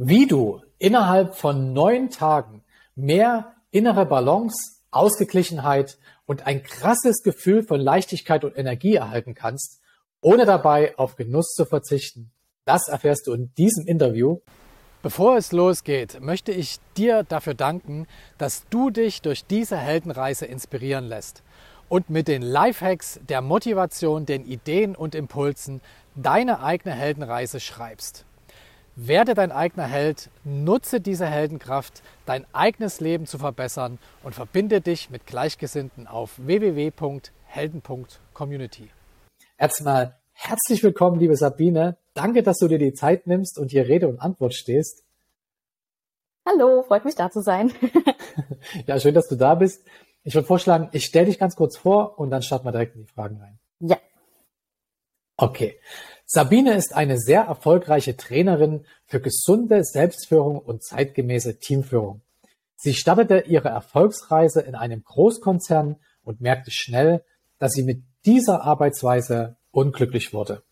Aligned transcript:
Wie 0.00 0.28
du 0.28 0.62
innerhalb 0.78 1.34
von 1.34 1.72
neun 1.72 2.10
Tagen 2.10 2.62
mehr 2.94 3.56
innere 3.72 4.06
Balance, 4.06 4.84
Ausgeglichenheit 4.92 5.98
und 6.24 6.46
ein 6.46 6.62
krasses 6.62 7.24
Gefühl 7.24 7.64
von 7.64 7.80
Leichtigkeit 7.80 8.44
und 8.44 8.56
Energie 8.56 8.94
erhalten 8.94 9.34
kannst, 9.34 9.80
ohne 10.20 10.44
dabei 10.44 10.96
auf 10.98 11.16
Genuss 11.16 11.52
zu 11.52 11.64
verzichten. 11.64 12.30
Das 12.64 12.86
erfährst 12.86 13.26
du 13.26 13.32
in 13.32 13.52
diesem 13.58 13.88
Interview. 13.88 14.38
Bevor 15.02 15.36
es 15.36 15.50
losgeht, 15.50 16.20
möchte 16.20 16.52
ich 16.52 16.78
dir 16.96 17.24
dafür 17.24 17.54
danken, 17.54 18.06
dass 18.36 18.68
du 18.70 18.90
dich 18.90 19.20
durch 19.20 19.46
diese 19.46 19.78
Heldenreise 19.78 20.46
inspirieren 20.46 21.06
lässt 21.06 21.42
und 21.88 22.08
mit 22.08 22.28
den 22.28 22.42
Lifehacks, 22.42 23.18
der 23.28 23.42
Motivation, 23.42 24.26
den 24.26 24.44
Ideen 24.44 24.94
und 24.94 25.16
Impulsen 25.16 25.80
deine 26.14 26.62
eigene 26.62 26.94
Heldenreise 26.94 27.58
schreibst. 27.58 28.27
Werde 29.00 29.34
dein 29.34 29.52
eigener 29.52 29.86
Held, 29.86 30.28
nutze 30.42 31.00
diese 31.00 31.26
Heldenkraft, 31.26 32.02
dein 32.26 32.44
eigenes 32.52 32.98
Leben 32.98 33.26
zu 33.26 33.38
verbessern 33.38 34.00
und 34.24 34.34
verbinde 34.34 34.80
dich 34.80 35.08
mit 35.08 35.24
Gleichgesinnten 35.24 36.08
auf 36.08 36.36
www.helden.community. 36.38 38.90
Erstmal 39.56 40.18
herzlich 40.32 40.82
willkommen, 40.82 41.20
liebe 41.20 41.36
Sabine. 41.36 41.96
Danke, 42.14 42.42
dass 42.42 42.58
du 42.58 42.66
dir 42.66 42.78
die 42.78 42.92
Zeit 42.92 43.28
nimmst 43.28 43.56
und 43.56 43.70
hier 43.70 43.86
Rede 43.86 44.08
und 44.08 44.18
Antwort 44.18 44.54
stehst. 44.54 45.04
Hallo, 46.44 46.82
freut 46.82 47.04
mich 47.04 47.14
da 47.14 47.30
zu 47.30 47.40
sein. 47.40 47.72
ja, 48.88 48.98
schön, 48.98 49.14
dass 49.14 49.28
du 49.28 49.36
da 49.36 49.54
bist. 49.54 49.86
Ich 50.24 50.34
würde 50.34 50.48
vorschlagen, 50.48 50.88
ich 50.90 51.04
stelle 51.04 51.26
dich 51.26 51.38
ganz 51.38 51.54
kurz 51.54 51.76
vor 51.76 52.18
und 52.18 52.30
dann 52.30 52.42
starten 52.42 52.66
wir 52.66 52.72
direkt 52.72 52.96
in 52.96 53.02
die 53.02 53.12
Fragen 53.12 53.36
rein. 53.36 53.60
Ja. 53.78 53.98
Okay. 55.36 55.78
Sabine 56.30 56.74
ist 56.74 56.94
eine 56.94 57.18
sehr 57.18 57.44
erfolgreiche 57.44 58.14
Trainerin 58.14 58.84
für 59.06 59.18
gesunde 59.18 59.82
Selbstführung 59.82 60.58
und 60.58 60.84
zeitgemäße 60.84 61.58
Teamführung. 61.58 62.20
Sie 62.76 62.92
startete 62.92 63.44
ihre 63.46 63.70
Erfolgsreise 63.70 64.60
in 64.60 64.74
einem 64.74 65.02
Großkonzern 65.04 65.96
und 66.24 66.42
merkte 66.42 66.70
schnell, 66.70 67.24
dass 67.58 67.72
sie 67.72 67.82
mit 67.82 68.02
dieser 68.26 68.62
Arbeitsweise 68.62 69.56
unglücklich 69.70 70.34
wurde. 70.34 70.62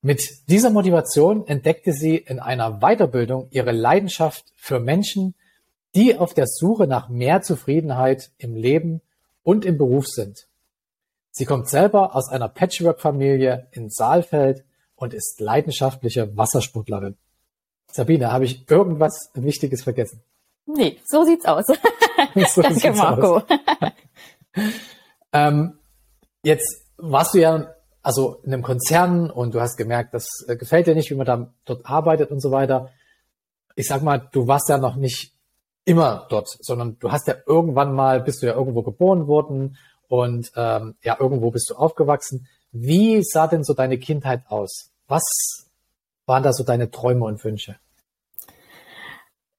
Mit 0.00 0.48
dieser 0.48 0.70
Motivation 0.70 1.44
entdeckte 1.44 1.92
sie 1.92 2.16
in 2.16 2.38
einer 2.38 2.78
Weiterbildung 2.78 3.48
ihre 3.50 3.72
Leidenschaft 3.72 4.44
für 4.54 4.78
Menschen, 4.78 5.34
die 5.96 6.16
auf 6.16 6.34
der 6.34 6.46
Suche 6.46 6.86
nach 6.86 7.08
mehr 7.08 7.42
Zufriedenheit 7.42 8.30
im 8.38 8.54
Leben 8.54 9.00
und 9.42 9.64
im 9.64 9.76
Beruf 9.76 10.06
sind. 10.06 10.46
Sie 11.32 11.46
kommt 11.46 11.68
selber 11.68 12.14
aus 12.14 12.28
einer 12.28 12.48
Patchwork-Familie 12.48 13.66
in 13.72 13.90
Saalfeld 13.90 14.64
und 14.96 15.14
ist 15.14 15.40
leidenschaftliche 15.40 16.36
Wassersportlerin. 16.36 17.16
Sabine, 17.90 18.32
habe 18.32 18.44
ich 18.44 18.68
irgendwas 18.70 19.30
Wichtiges 19.34 19.82
vergessen? 19.82 20.22
Nee, 20.66 20.98
so 21.06 21.24
sieht's 21.24 21.44
aus. 21.44 21.66
so 22.48 22.62
Danke, 22.62 22.80
sieht's 22.80 22.98
Marco. 22.98 23.36
Aus. 23.36 23.42
ähm, 25.32 25.78
jetzt 26.42 26.86
warst 26.96 27.34
du 27.34 27.38
ja 27.38 27.74
also 28.04 28.40
in 28.44 28.52
einem 28.52 28.62
Konzern 28.62 29.30
und 29.30 29.54
du 29.54 29.60
hast 29.60 29.76
gemerkt, 29.76 30.12
das 30.12 30.28
äh, 30.46 30.56
gefällt 30.56 30.86
dir 30.86 30.94
nicht, 30.94 31.10
wie 31.10 31.14
man 31.14 31.26
da 31.26 31.52
dort 31.64 31.86
arbeitet 31.86 32.30
und 32.30 32.40
so 32.40 32.50
weiter. 32.50 32.90
Ich 33.76 33.86
sag 33.86 34.02
mal, 34.02 34.28
du 34.30 34.46
warst 34.46 34.68
ja 34.68 34.76
noch 34.76 34.96
nicht 34.96 35.32
immer 35.86 36.26
dort, 36.28 36.48
sondern 36.60 36.98
du 36.98 37.10
hast 37.10 37.26
ja 37.28 37.34
irgendwann 37.46 37.94
mal, 37.94 38.20
bist 38.20 38.42
du 38.42 38.46
ja 38.46 38.54
irgendwo 38.54 38.82
geboren 38.82 39.26
worden 39.26 39.78
und 40.06 40.52
ähm, 40.54 40.96
ja, 41.02 41.16
irgendwo 41.18 41.50
bist 41.50 41.70
du 41.70 41.76
aufgewachsen. 41.76 42.46
Wie 42.76 43.22
sah 43.22 43.46
denn 43.46 43.62
so 43.62 43.72
deine 43.72 43.98
Kindheit 43.98 44.42
aus? 44.48 44.90
Was 45.06 45.22
waren 46.26 46.42
da 46.42 46.52
so 46.52 46.64
deine 46.64 46.90
Träume 46.90 47.24
und 47.24 47.44
Wünsche? 47.44 47.76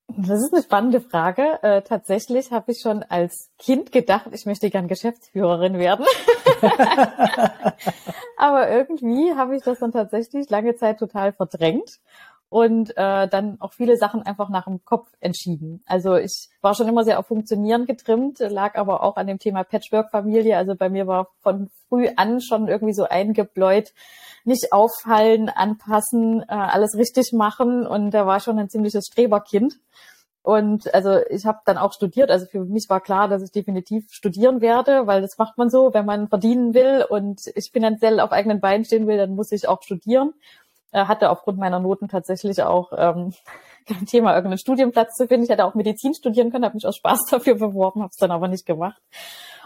Das 0.07 0.41
ist 0.41 0.53
eine 0.53 0.61
spannende 0.61 0.99
Frage. 0.99 1.63
Äh, 1.63 1.81
tatsächlich 1.83 2.51
habe 2.51 2.73
ich 2.73 2.81
schon 2.81 3.03
als 3.03 3.51
Kind 3.57 3.93
gedacht, 3.93 4.27
ich 4.33 4.45
möchte 4.45 4.69
gern 4.69 4.89
Geschäftsführerin 4.89 5.79
werden. 5.79 6.05
Aber 8.37 8.69
irgendwie 8.69 9.33
habe 9.33 9.55
ich 9.55 9.63
das 9.63 9.79
dann 9.79 9.93
tatsächlich 9.93 10.49
lange 10.49 10.75
Zeit 10.75 10.99
total 10.99 11.31
verdrängt 11.31 11.99
und 12.49 12.91
äh, 12.95 13.27
dann 13.27 13.59
auch 13.59 13.73
viele 13.73 13.97
Sachen 13.97 14.21
einfach 14.23 14.49
nach 14.49 14.65
dem 14.65 14.83
Kopf 14.85 15.09
entschieden. 15.19 15.83
Also 15.85 16.15
ich 16.15 16.49
war 16.61 16.75
schon 16.75 16.87
immer 16.87 17.03
sehr 17.03 17.19
auf 17.19 17.27
Funktionieren 17.27 17.85
getrimmt, 17.85 18.39
lag 18.39 18.75
aber 18.75 19.03
auch 19.03 19.17
an 19.17 19.27
dem 19.27 19.39
Thema 19.39 19.63
Patchwork-Familie. 19.63 20.55
Also 20.57 20.75
bei 20.75 20.89
mir 20.89 21.07
war 21.07 21.27
von 21.41 21.69
früh 21.89 22.07
an 22.15 22.41
schon 22.41 22.67
irgendwie 22.67 22.93
so 22.93 23.05
eingebläut, 23.05 23.93
nicht 24.43 24.71
auffallen, 24.71 25.49
anpassen, 25.49 26.43
äh, 26.43 26.53
alles 26.53 26.95
richtig 26.95 27.33
machen 27.33 27.85
und 27.85 28.11
da 28.11 28.27
war 28.27 28.39
schon 28.39 28.59
ein 28.59 28.69
ziemliches 28.69 29.07
Streberkind. 29.11 29.79
Und 30.43 30.93
also 30.93 31.21
ich 31.31 31.47
habe 31.47 31.57
dann 31.65 31.79
auch 31.79 31.91
studiert. 31.91 32.29
Also 32.29 32.45
für 32.45 32.63
mich 32.65 32.85
war 32.87 33.01
klar, 33.01 33.27
dass 33.27 33.41
ich 33.41 33.51
definitiv 33.51 34.05
studieren 34.11 34.61
werde, 34.61 35.07
weil 35.07 35.21
das 35.21 35.39
macht 35.39 35.57
man 35.57 35.71
so, 35.71 35.91
wenn 35.95 36.05
man 36.05 36.27
verdienen 36.27 36.75
will 36.75 37.03
und 37.09 37.41
ich 37.55 37.71
finanziell 37.73 38.19
auf 38.19 38.31
eigenen 38.31 38.61
Beinen 38.61 38.85
stehen 38.85 39.07
will, 39.07 39.17
dann 39.17 39.33
muss 39.33 39.51
ich 39.51 39.67
auch 39.67 39.81
studieren 39.81 40.33
hatte 41.03 41.29
aufgrund 41.29 41.57
meiner 41.57 41.79
Noten 41.79 42.07
tatsächlich 42.07 42.63
auch 42.63 42.91
ähm, 42.95 43.33
kein 43.87 44.05
Thema, 44.05 44.31
irgendeinen 44.35 44.57
Studienplatz 44.57 45.15
zu 45.15 45.27
finden. 45.27 45.43
Ich 45.43 45.49
hätte 45.49 45.65
auch 45.65 45.75
Medizin 45.75 46.13
studieren 46.13 46.51
können, 46.51 46.65
habe 46.65 46.75
mich 46.75 46.87
aus 46.87 46.95
Spaß 46.95 47.25
dafür 47.31 47.55
beworben, 47.55 48.01
habe 48.01 48.11
es 48.11 48.17
dann 48.17 48.31
aber 48.31 48.47
nicht 48.47 48.65
gemacht. 48.65 49.01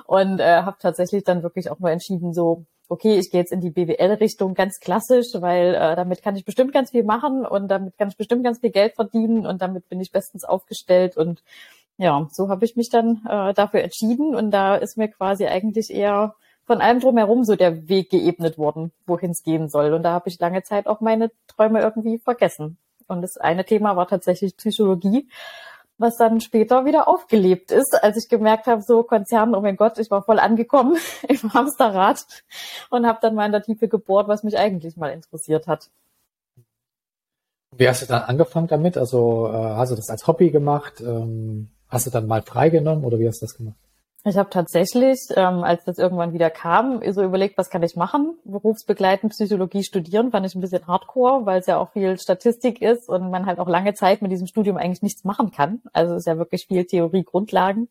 Und 0.05 0.39
äh, 0.39 0.63
habe 0.63 0.77
tatsächlich 0.79 1.23
dann 1.23 1.43
wirklich 1.43 1.69
auch 1.69 1.79
mal 1.79 1.91
entschieden, 1.91 2.33
so 2.33 2.65
okay, 2.89 3.19
ich 3.19 3.29
gehe 3.29 3.39
jetzt 3.39 3.51
in 3.51 3.61
die 3.61 3.69
BWL-Richtung 3.69 4.55
ganz 4.55 4.79
klassisch, 4.79 5.27
weil 5.35 5.75
äh, 5.75 5.95
damit 5.95 6.23
kann 6.23 6.35
ich 6.35 6.43
bestimmt 6.43 6.73
ganz 6.73 6.89
viel 6.89 7.03
machen 7.03 7.45
und 7.45 7.67
damit 7.67 7.97
kann 7.97 8.09
ich 8.09 8.17
bestimmt 8.17 8.43
ganz 8.43 8.59
viel 8.59 8.71
Geld 8.71 8.95
verdienen 8.95 9.45
und 9.45 9.61
damit 9.61 9.87
bin 9.89 10.01
ich 10.01 10.11
bestens 10.11 10.43
aufgestellt. 10.43 11.15
Und 11.15 11.43
ja, 11.97 12.27
so 12.31 12.49
habe 12.49 12.65
ich 12.65 12.75
mich 12.75 12.89
dann 12.89 13.21
äh, 13.29 13.53
dafür 13.53 13.81
entschieden. 13.81 14.35
Und 14.35 14.51
da 14.51 14.75
ist 14.75 14.97
mir 14.97 15.09
quasi 15.09 15.45
eigentlich 15.45 15.93
eher 15.93 16.35
von 16.69 16.81
allem 16.81 16.99
drumherum 16.99 17.45
so 17.45 17.55
der 17.55 17.89
Weg 17.89 18.11
geebnet 18.11 18.59
worden, 18.59 18.91
wohin 19.07 19.31
es 19.31 19.41
gehen 19.41 19.69
soll. 19.69 19.91
Und 19.91 20.03
da 20.03 20.11
habe 20.11 20.29
ich 20.29 20.39
lange 20.39 20.61
Zeit 20.61 20.85
auch 20.85 21.01
meine 21.01 21.31
Träume 21.47 21.81
irgendwie 21.81 22.19
vergessen. 22.19 22.77
Und 23.07 23.23
das 23.23 23.37
eine 23.37 23.65
Thema 23.65 23.95
war 23.95 24.07
tatsächlich 24.07 24.55
Psychologie, 24.55 25.27
was 25.97 26.17
dann 26.17 26.41
später 26.41 26.85
wieder 26.85 27.07
aufgelebt 27.07 27.71
ist, 27.71 27.97
als 28.03 28.17
ich 28.17 28.29
gemerkt 28.29 28.67
habe, 28.67 28.83
so 28.83 29.01
Konzern, 29.01 29.55
oh 29.55 29.61
mein 29.61 29.77
Gott, 29.77 29.97
ich 29.97 30.11
war 30.11 30.21
voll 30.21 30.37
angekommen 30.37 30.95
im 31.27 31.51
Hamsterrad 31.55 32.23
und 32.91 33.07
habe 33.07 33.17
dann 33.19 33.33
mal 33.33 33.47
in 33.47 33.51
der 33.51 33.63
Tiefe 33.63 33.87
gebohrt, 33.87 34.27
was 34.27 34.43
mich 34.43 34.55
eigentlich 34.55 34.95
mal 34.95 35.09
interessiert 35.09 35.65
hat. 35.65 35.89
Wie 37.75 37.89
hast 37.89 38.03
du 38.03 38.05
dann 38.05 38.21
angefangen 38.21 38.67
damit? 38.67 38.95
Also 38.95 39.47
äh, 39.47 39.53
hast 39.53 39.91
du 39.91 39.95
das 39.95 40.11
als 40.11 40.27
Hobby 40.27 40.51
gemacht? 40.51 41.01
Ähm, 41.01 41.71
hast 41.87 42.05
du 42.05 42.11
dann 42.11 42.27
mal 42.27 42.43
freigenommen 42.43 43.05
oder 43.05 43.17
wie 43.17 43.27
hast 43.27 43.41
du 43.41 43.47
das 43.47 43.57
gemacht? 43.57 43.88
Ich 44.25 44.37
habe 44.37 44.49
tatsächlich, 44.49 45.17
ähm, 45.37 45.63
als 45.63 45.85
das 45.85 45.97
irgendwann 45.97 46.33
wieder 46.33 46.49
kam, 46.49 47.01
so 47.13 47.23
überlegt, 47.23 47.57
was 47.57 47.69
kann 47.69 47.83
ich 47.83 47.95
machen? 47.95 48.37
Berufsbegleitend 48.43 49.31
Psychologie 49.31 49.83
studieren, 49.83 50.31
fand 50.31 50.45
ich 50.45 50.55
ein 50.55 50.61
bisschen 50.61 50.87
hardcore, 50.87 51.45
weil 51.45 51.61
es 51.61 51.67
ja 51.67 51.77
auch 51.77 51.91
viel 51.93 52.19
Statistik 52.19 52.81
ist 52.81 53.07
und 53.07 53.31
man 53.31 53.45
halt 53.45 53.59
auch 53.59 53.69
lange 53.69 53.93
Zeit 53.93 54.21
mit 54.21 54.29
diesem 54.29 54.47
Studium 54.47 54.75
eigentlich 54.75 55.01
nichts 55.01 55.23
machen 55.23 55.51
kann. 55.51 55.81
Also 55.93 56.15
es 56.15 56.19
ist 56.19 56.27
ja 56.27 56.37
wirklich 56.37 56.65
viel 56.67 56.83
Theorie, 56.85 57.23
Grundlagen. 57.23 57.87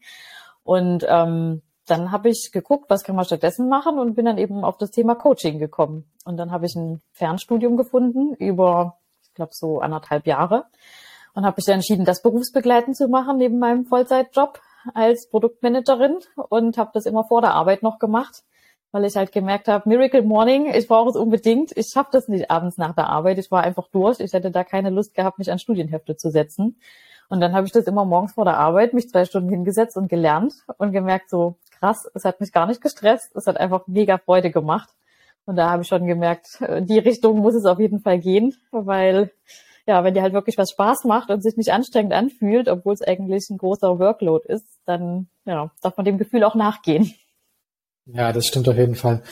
Und 0.65 1.07
ähm, 1.09 1.63
dann 1.87 2.13
habe 2.13 2.29
ich 2.29 2.51
geguckt, 2.53 2.91
was 2.91 3.05
kann 3.05 3.17
man 3.17 3.25
stattdessen 3.25 3.71
machen 3.71 3.99
und 3.99 4.15
bin 4.15 4.27
dann 4.27 4.37
eben 4.37 4.65
auf 4.65 4.77
das 4.77 4.91
Thema 4.91 5.15
Coaching 5.15 5.59
gekommen. 5.59 6.05
Und 6.27 6.37
dann 6.37 6.51
habe 6.51 6.67
ich 6.67 6.77
ein 6.77 7.01
Fernstudium 7.13 7.79
gefunden 7.79 8.35
über, 8.35 8.99
ich 9.23 9.33
glaube, 9.33 9.53
so 9.55 9.81
anderthalb 9.81 10.27
Jahre 10.27 10.67
und 11.33 11.47
habe 11.47 11.55
mich 11.57 11.65
dann 11.65 11.77
entschieden, 11.77 12.05
das 12.05 12.21
berufsbegleitend 12.21 12.99
zu 12.99 13.09
machen 13.09 13.39
neben 13.39 13.59
meinem 13.59 13.87
Vollzeitjob 13.87 14.61
als 14.95 15.29
Produktmanagerin 15.29 16.19
und 16.49 16.79
habe 16.79 16.91
das 16.95 17.07
immer 17.07 17.25
vor 17.25 17.41
der 17.41 17.55
Arbeit 17.55 17.83
noch 17.83 17.99
gemacht, 17.99 18.43
weil 18.93 19.05
ich 19.05 19.17
halt 19.17 19.33
gemerkt 19.33 19.69
habe, 19.69 19.89
Miracle 19.89 20.23
Morning, 20.23 20.73
ich 20.75 20.89
brauche 20.89 21.11
es 21.11 21.17
unbedingt. 21.17 21.77
Ich 21.77 21.89
schaffe 21.93 22.11
das 22.13 22.29
nicht 22.29 22.51
abends 22.51 22.79
nach 22.79 22.95
der 22.95 23.09
Arbeit. 23.09 23.39
Ich 23.39 23.51
war 23.51 23.63
einfach 23.63 23.89
durch. 23.89 24.21
Ich 24.21 24.33
hätte 24.33 24.51
da 24.51 24.65
keine 24.65 24.91
Lust 24.91 25.15
gehabt, 25.15 25.39
mich 25.39 25.51
an 25.51 25.59
Studienhefte 25.59 26.17
zu 26.17 26.31
setzen. 26.31 26.81
Und 27.29 27.41
dann 27.41 27.53
habe 27.53 27.67
ich 27.67 27.73
das 27.73 27.85
immer 27.85 28.05
morgens 28.05 28.33
vor 28.33 28.45
der 28.45 28.57
Arbeit, 28.57 28.95
mich 28.95 29.11
zwei 29.11 29.27
Stunden 29.27 29.51
hingesetzt 29.51 29.97
und 29.97 30.09
gelernt 30.09 30.55
und 30.79 30.93
gemerkt, 30.93 31.29
so 31.29 31.57
krass, 31.79 32.11
es 32.15 32.25
hat 32.25 32.41
mich 32.41 32.53
gar 32.53 32.67
nicht 32.67 32.81
gestresst. 32.81 33.37
Es 33.37 33.47
hat 33.47 33.59
einfach 33.59 33.87
mega 33.87 34.19
Freude 34.19 34.51
gemacht. 34.51 34.89
Und 35.45 35.57
da 35.57 35.71
habe 35.71 35.83
ich 35.83 35.89
schon 35.89 36.07
gemerkt, 36.07 36.59
die 36.81 36.99
Richtung 36.99 37.39
muss 37.39 37.55
es 37.55 37.65
auf 37.65 37.79
jeden 37.79 38.01
Fall 38.01 38.19
gehen, 38.19 38.55
weil 38.71 39.31
ja, 39.89 40.05
wenn 40.05 40.13
dir 40.13 40.21
halt 40.21 40.35
wirklich 40.35 40.59
was 40.59 40.71
Spaß 40.71 41.05
macht 41.05 41.31
und 41.31 41.43
sich 41.43 41.57
nicht 41.57 41.73
anstrengend 41.73 42.13
anfühlt, 42.13 42.69
obwohl 42.69 42.93
es 42.93 43.01
eigentlich 43.01 43.49
ein 43.49 43.57
großer 43.57 43.99
Workload 43.99 44.47
ist, 44.47 44.67
dann 44.85 45.29
ja, 45.47 45.71
darf 45.81 45.97
man 45.97 46.05
dem 46.05 46.19
Gefühl 46.19 46.45
auch 46.45 46.55
nachgehen. 46.55 47.15
Ja, 48.05 48.33
das 48.33 48.47
stimmt 48.47 48.69
auf 48.69 48.77
jeden 48.77 48.97
Fall. 48.97 49.23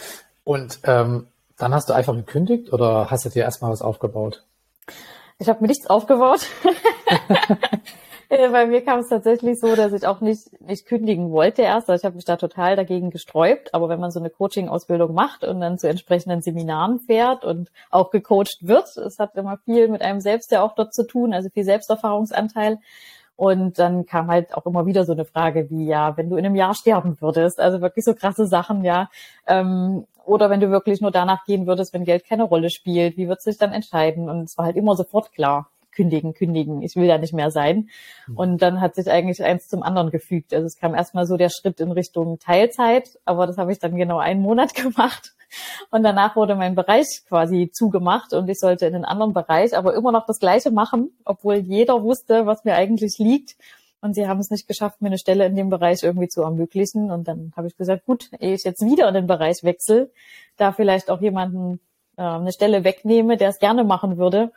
Und 0.45 0.81
ähm, 0.85 1.27
dann 1.59 1.75
hast 1.75 1.91
du 1.91 1.93
einfach 1.93 2.15
gekündigt 2.15 2.73
oder 2.73 3.11
hast 3.11 3.27
du 3.27 3.29
dir 3.29 3.43
erstmal 3.43 3.71
was 3.71 3.83
aufgebaut? 3.83 4.45
Ich 5.39 5.51
habe 5.51 5.61
mir 5.61 5.69
nichts 5.69 5.87
aufgebaut. 5.89 6.47
Bei 8.53 8.67
mir 8.67 8.85
kam 8.85 9.01
es 9.01 9.09
tatsächlich 9.09 9.61
so, 9.61 9.77
dass 9.77 9.93
ich 9.93 10.07
auch 10.07 10.21
nicht, 10.21 10.61
nicht 10.61 10.87
kündigen 10.87 11.31
wollte 11.31 11.63
erst. 11.63 11.89
Also 11.89 12.01
ich 12.01 12.05
habe 12.05 12.17
mich 12.17 12.25
da 12.25 12.37
total 12.37 12.77
dagegen 12.77 13.11
gesträubt. 13.11 13.75
Aber 13.75 13.89
wenn 13.89 14.01
man 14.01 14.11
so 14.11 14.21
eine 14.21 14.31
Coaching-Ausbildung 14.31 15.15
macht 15.15 15.45
und 15.45 15.61
dann 15.61 15.79
zu 15.79 15.89
entsprechenden 15.89 16.43
Seminaren 16.43 16.99
fährt 16.99 17.45
und 17.45 17.71
auch 17.91 18.11
gecoacht 18.11 18.59
wird, 18.61 18.97
es 18.97 19.19
hat 19.19 19.37
immer 19.37 19.59
viel 19.65 19.89
mit 19.89 20.03
einem 20.03 20.21
selbst 20.21 20.51
ja 20.51 20.63
auch 20.63 20.75
dort 20.75 20.95
zu 20.95 21.07
tun, 21.07 21.33
also 21.33 21.49
viel 21.51 21.65
Selbsterfahrungsanteil. 21.65 22.79
Und 23.37 23.79
dann 23.79 24.07
kam 24.07 24.29
halt 24.29 24.55
auch 24.55 24.65
immer 24.65 24.87
wieder 24.87 25.05
so 25.05 25.13
eine 25.13 25.27
Frage 25.27 25.69
wie, 25.71 25.87
ja, 25.87 26.17
wenn 26.17 26.31
du 26.31 26.37
in 26.37 26.47
einem 26.47 26.55
Jahr 26.57 26.75
sterben 26.75 27.21
würdest, 27.21 27.61
also 27.61 27.83
wirklich 27.83 28.05
so 28.05 28.15
krasse 28.15 28.47
Sachen, 28.47 28.83
ja. 28.83 29.11
Ähm, 29.47 30.07
oder 30.25 30.51
wenn 30.51 30.61
du 30.61 30.71
wirklich 30.71 31.01
nur 31.01 31.11
danach 31.11 31.45
gehen 31.45 31.67
würdest, 31.67 31.93
wenn 31.93 32.05
Geld 32.05 32.27
keine 32.27 32.45
Rolle 32.45 32.71
spielt, 32.71 33.17
wie 33.17 33.29
würdest 33.29 33.47
du 33.47 33.51
dich 33.51 33.59
dann 33.59 33.73
entscheiden? 33.73 34.29
Und 34.29 34.45
es 34.45 34.59
war 34.59 34.65
halt 34.65 34.77
immer 34.77 34.97
sofort 34.97 35.33
klar, 35.33 35.71
kündigen, 35.97 36.35
kündigen, 36.35 36.83
ich 36.83 36.95
will 36.95 37.07
ja 37.07 37.19
nicht 37.19 37.33
mehr 37.33 37.51
sein. 37.51 37.89
Mhm. 38.29 38.37
Und 38.37 38.63
dann 38.63 38.81
hat 38.81 38.95
sich 38.95 39.11
eigentlich 39.11 39.43
eins 39.43 39.67
zum 39.67 39.83
anderen 39.83 40.11
gefügt. 40.11 40.55
Also 40.55 40.67
es 40.67 40.77
kam 40.77 40.95
erstmal 40.95 41.27
so 41.27 41.37
der 41.37 41.49
Schritt 41.49 41.81
in 41.81 41.91
Richtung 41.91 42.39
Teilzeit, 42.39 43.19
aber 43.25 43.47
das 43.47 43.59
habe 43.59 43.73
ich 43.73 43.79
dann 43.79 43.97
genau 43.97 44.19
einen 44.19 44.43
Monat 44.43 44.75
gemacht. 44.83 45.33
Und 45.91 46.03
danach 46.03 46.37
wurde 46.37 46.55
mein 46.55 46.75
Bereich 46.75 47.23
quasi 47.29 47.71
zugemacht 47.73 48.33
und 48.33 48.49
ich 48.49 48.59
sollte 48.59 48.87
in 48.87 48.95
einen 48.95 49.05
anderen 49.05 49.33
Bereich, 49.33 49.77
aber 49.77 49.95
immer 49.95 50.13
noch 50.13 50.27
das 50.27 50.39
Gleiche 50.39 50.71
machen, 50.71 51.11
obwohl 51.25 51.57
jeder 51.57 52.03
wusste, 52.03 52.47
was 52.47 52.65
mir 52.65 52.75
eigentlich 52.75 53.19
liegt. 53.19 53.57
Und 54.01 54.15
sie 54.15 54.29
haben 54.29 54.41
es 54.41 54.51
nicht 54.51 54.69
geschafft, 54.69 55.01
mir 55.01 55.09
eine 55.09 55.19
Stelle 55.19 55.47
in 55.47 55.57
dem 55.57 55.71
Bereich 55.71 56.03
irgendwie 56.03 56.29
zu 56.29 56.43
ermöglichen. 56.43 57.11
Und 57.11 57.27
dann 57.27 57.53
habe 57.57 57.67
ich 57.67 57.77
gesagt, 57.77 58.05
gut, 58.05 58.31
ehe 58.39 58.55
ich 58.55 58.65
jetzt 58.65 58.85
wieder 58.85 59.09
in 59.09 59.15
den 59.15 59.27
Bereich 59.27 59.63
wechsle, 59.63 60.11
da 60.57 60.73
vielleicht 60.73 61.11
auch 61.11 61.21
jemanden 61.21 61.81
äh, 62.17 62.23
eine 62.23 62.53
Stelle 62.53 62.85
wegnehme, 62.85 63.37
der 63.37 63.51
es 63.51 63.59
gerne 63.59 63.85
machen 63.85 64.19
würde, 64.19 64.53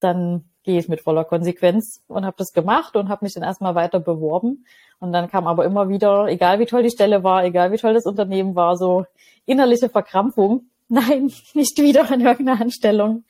dann 0.00 0.44
gehe 0.64 0.78
ich 0.78 0.88
mit 0.88 1.00
voller 1.00 1.24
Konsequenz 1.24 2.02
und 2.08 2.24
habe 2.24 2.36
das 2.38 2.52
gemacht 2.52 2.96
und 2.96 3.08
habe 3.08 3.24
mich 3.24 3.34
dann 3.34 3.42
erstmal 3.42 3.74
weiter 3.74 4.00
beworben. 4.00 4.64
Und 5.00 5.12
dann 5.12 5.28
kam 5.28 5.46
aber 5.46 5.64
immer 5.64 5.88
wieder, 5.88 6.26
egal 6.26 6.60
wie 6.60 6.66
toll 6.66 6.82
die 6.82 6.90
Stelle 6.90 7.24
war, 7.24 7.44
egal 7.44 7.72
wie 7.72 7.76
toll 7.76 7.94
das 7.94 8.06
Unternehmen 8.06 8.54
war, 8.54 8.76
so 8.76 9.04
innerliche 9.46 9.88
Verkrampfung. 9.88 10.66
Nein, 10.88 11.32
nicht 11.54 11.78
wieder 11.78 12.10
in 12.12 12.20
irgendeiner 12.20 12.60
Anstellung. 12.60 13.24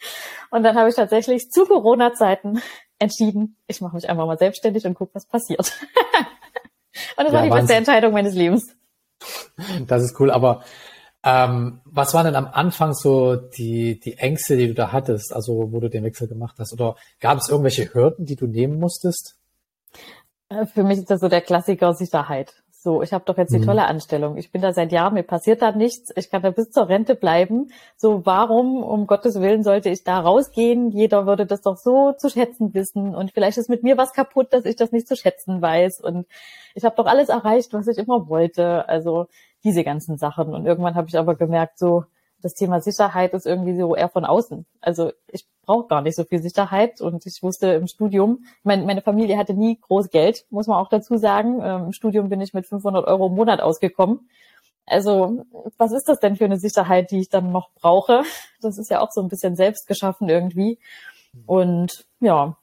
Und 0.50 0.64
dann 0.64 0.76
habe 0.76 0.88
ich 0.88 0.96
tatsächlich 0.96 1.48
zu 1.48 1.64
Corona-Zeiten 1.64 2.60
entschieden, 2.98 3.56
ich 3.66 3.80
mache 3.80 3.96
mich 3.96 4.08
einfach 4.08 4.26
mal 4.26 4.38
selbstständig 4.38 4.84
und 4.84 4.94
gucke, 4.94 5.14
was 5.14 5.26
passiert. 5.26 5.60
und 7.16 7.24
das 7.24 7.26
ja, 7.28 7.32
war 7.32 7.42
die 7.42 7.50
Wahnsinn. 7.50 7.66
beste 7.66 7.74
Entscheidung 7.74 8.12
meines 8.12 8.34
Lebens. 8.34 8.76
Das 9.86 10.02
ist 10.02 10.18
cool, 10.18 10.30
aber 10.30 10.64
ähm, 11.24 11.80
was 11.84 12.14
waren 12.14 12.26
denn 12.26 12.34
am 12.34 12.48
Anfang 12.48 12.94
so 12.94 13.36
die, 13.36 14.00
die 14.00 14.18
Ängste, 14.18 14.56
die 14.56 14.68
du 14.68 14.74
da 14.74 14.92
hattest, 14.92 15.32
also 15.32 15.72
wo 15.72 15.80
du 15.80 15.88
den 15.88 16.04
Wechsel 16.04 16.26
gemacht 16.26 16.56
hast? 16.58 16.72
Oder 16.72 16.96
gab 17.20 17.38
es 17.38 17.48
irgendwelche 17.48 17.94
Hürden, 17.94 18.26
die 18.26 18.36
du 18.36 18.46
nehmen 18.46 18.78
musstest? 18.78 19.36
Äh, 20.48 20.66
für 20.66 20.82
mich 20.82 20.98
ist 20.98 21.10
das 21.10 21.20
so 21.20 21.28
der 21.28 21.40
Klassiker 21.40 21.94
Sicherheit. 21.94 22.54
So, 22.84 23.00
ich 23.00 23.12
habe 23.12 23.24
doch 23.24 23.38
jetzt 23.38 23.54
die 23.54 23.60
mhm. 23.60 23.66
tolle 23.66 23.84
Anstellung. 23.84 24.36
Ich 24.36 24.50
bin 24.50 24.60
da 24.60 24.72
seit 24.72 24.90
Jahren, 24.90 25.14
mir 25.14 25.22
passiert 25.22 25.62
da 25.62 25.70
nichts. 25.70 26.12
Ich 26.16 26.30
kann 26.30 26.42
da 26.42 26.50
bis 26.50 26.72
zur 26.72 26.88
Rente 26.88 27.14
bleiben. 27.14 27.70
So, 27.96 28.26
warum, 28.26 28.82
um 28.82 29.06
Gottes 29.06 29.40
Willen, 29.40 29.62
sollte 29.62 29.88
ich 29.88 30.02
da 30.02 30.18
rausgehen? 30.18 30.90
Jeder 30.90 31.24
würde 31.24 31.46
das 31.46 31.60
doch 31.60 31.76
so 31.76 32.12
zu 32.14 32.28
schätzen 32.28 32.74
wissen. 32.74 33.14
Und 33.14 33.30
vielleicht 33.30 33.56
ist 33.56 33.70
mit 33.70 33.84
mir 33.84 33.96
was 33.98 34.12
kaputt, 34.12 34.52
dass 34.52 34.64
ich 34.64 34.74
das 34.74 34.90
nicht 34.90 35.06
zu 35.06 35.14
schätzen 35.14 35.62
weiß. 35.62 36.00
Und 36.00 36.26
ich 36.74 36.84
habe 36.84 36.96
doch 36.96 37.06
alles 37.06 37.28
erreicht, 37.28 37.72
was 37.72 37.86
ich 37.86 37.98
immer 37.98 38.28
wollte. 38.28 38.88
Also 38.88 39.28
diese 39.64 39.84
ganzen 39.84 40.18
Sachen. 40.18 40.54
Und 40.54 40.66
irgendwann 40.66 40.94
habe 40.94 41.08
ich 41.08 41.18
aber 41.18 41.34
gemerkt, 41.34 41.78
so, 41.78 42.04
das 42.42 42.54
Thema 42.54 42.80
Sicherheit 42.80 43.34
ist 43.34 43.46
irgendwie 43.46 43.76
so 43.76 43.94
eher 43.94 44.08
von 44.08 44.24
außen. 44.24 44.66
Also 44.80 45.12
ich 45.28 45.46
brauche 45.64 45.86
gar 45.86 46.02
nicht 46.02 46.16
so 46.16 46.24
viel 46.24 46.42
Sicherheit 46.42 47.00
und 47.00 47.24
ich 47.24 47.42
wusste 47.42 47.68
im 47.68 47.86
Studium, 47.86 48.44
mein, 48.64 48.84
meine 48.84 49.00
Familie 49.00 49.38
hatte 49.38 49.54
nie 49.54 49.78
groß 49.80 50.10
Geld, 50.10 50.44
muss 50.50 50.66
man 50.66 50.78
auch 50.78 50.88
dazu 50.88 51.16
sagen. 51.16 51.60
Ähm, 51.62 51.84
Im 51.86 51.92
Studium 51.92 52.28
bin 52.28 52.40
ich 52.40 52.52
mit 52.52 52.66
500 52.66 53.06
Euro 53.06 53.28
im 53.28 53.34
Monat 53.34 53.60
ausgekommen. 53.60 54.28
Also 54.86 55.46
was 55.78 55.92
ist 55.92 56.08
das 56.08 56.18
denn 56.18 56.34
für 56.36 56.44
eine 56.44 56.58
Sicherheit, 56.58 57.12
die 57.12 57.20
ich 57.20 57.28
dann 57.28 57.52
noch 57.52 57.70
brauche? 57.80 58.24
Das 58.60 58.76
ist 58.78 58.90
ja 58.90 59.00
auch 59.00 59.12
so 59.12 59.20
ein 59.20 59.28
bisschen 59.28 59.54
selbst 59.54 59.86
geschaffen 59.86 60.28
irgendwie. 60.28 60.78
Und 61.46 62.04
ja, 62.20 62.56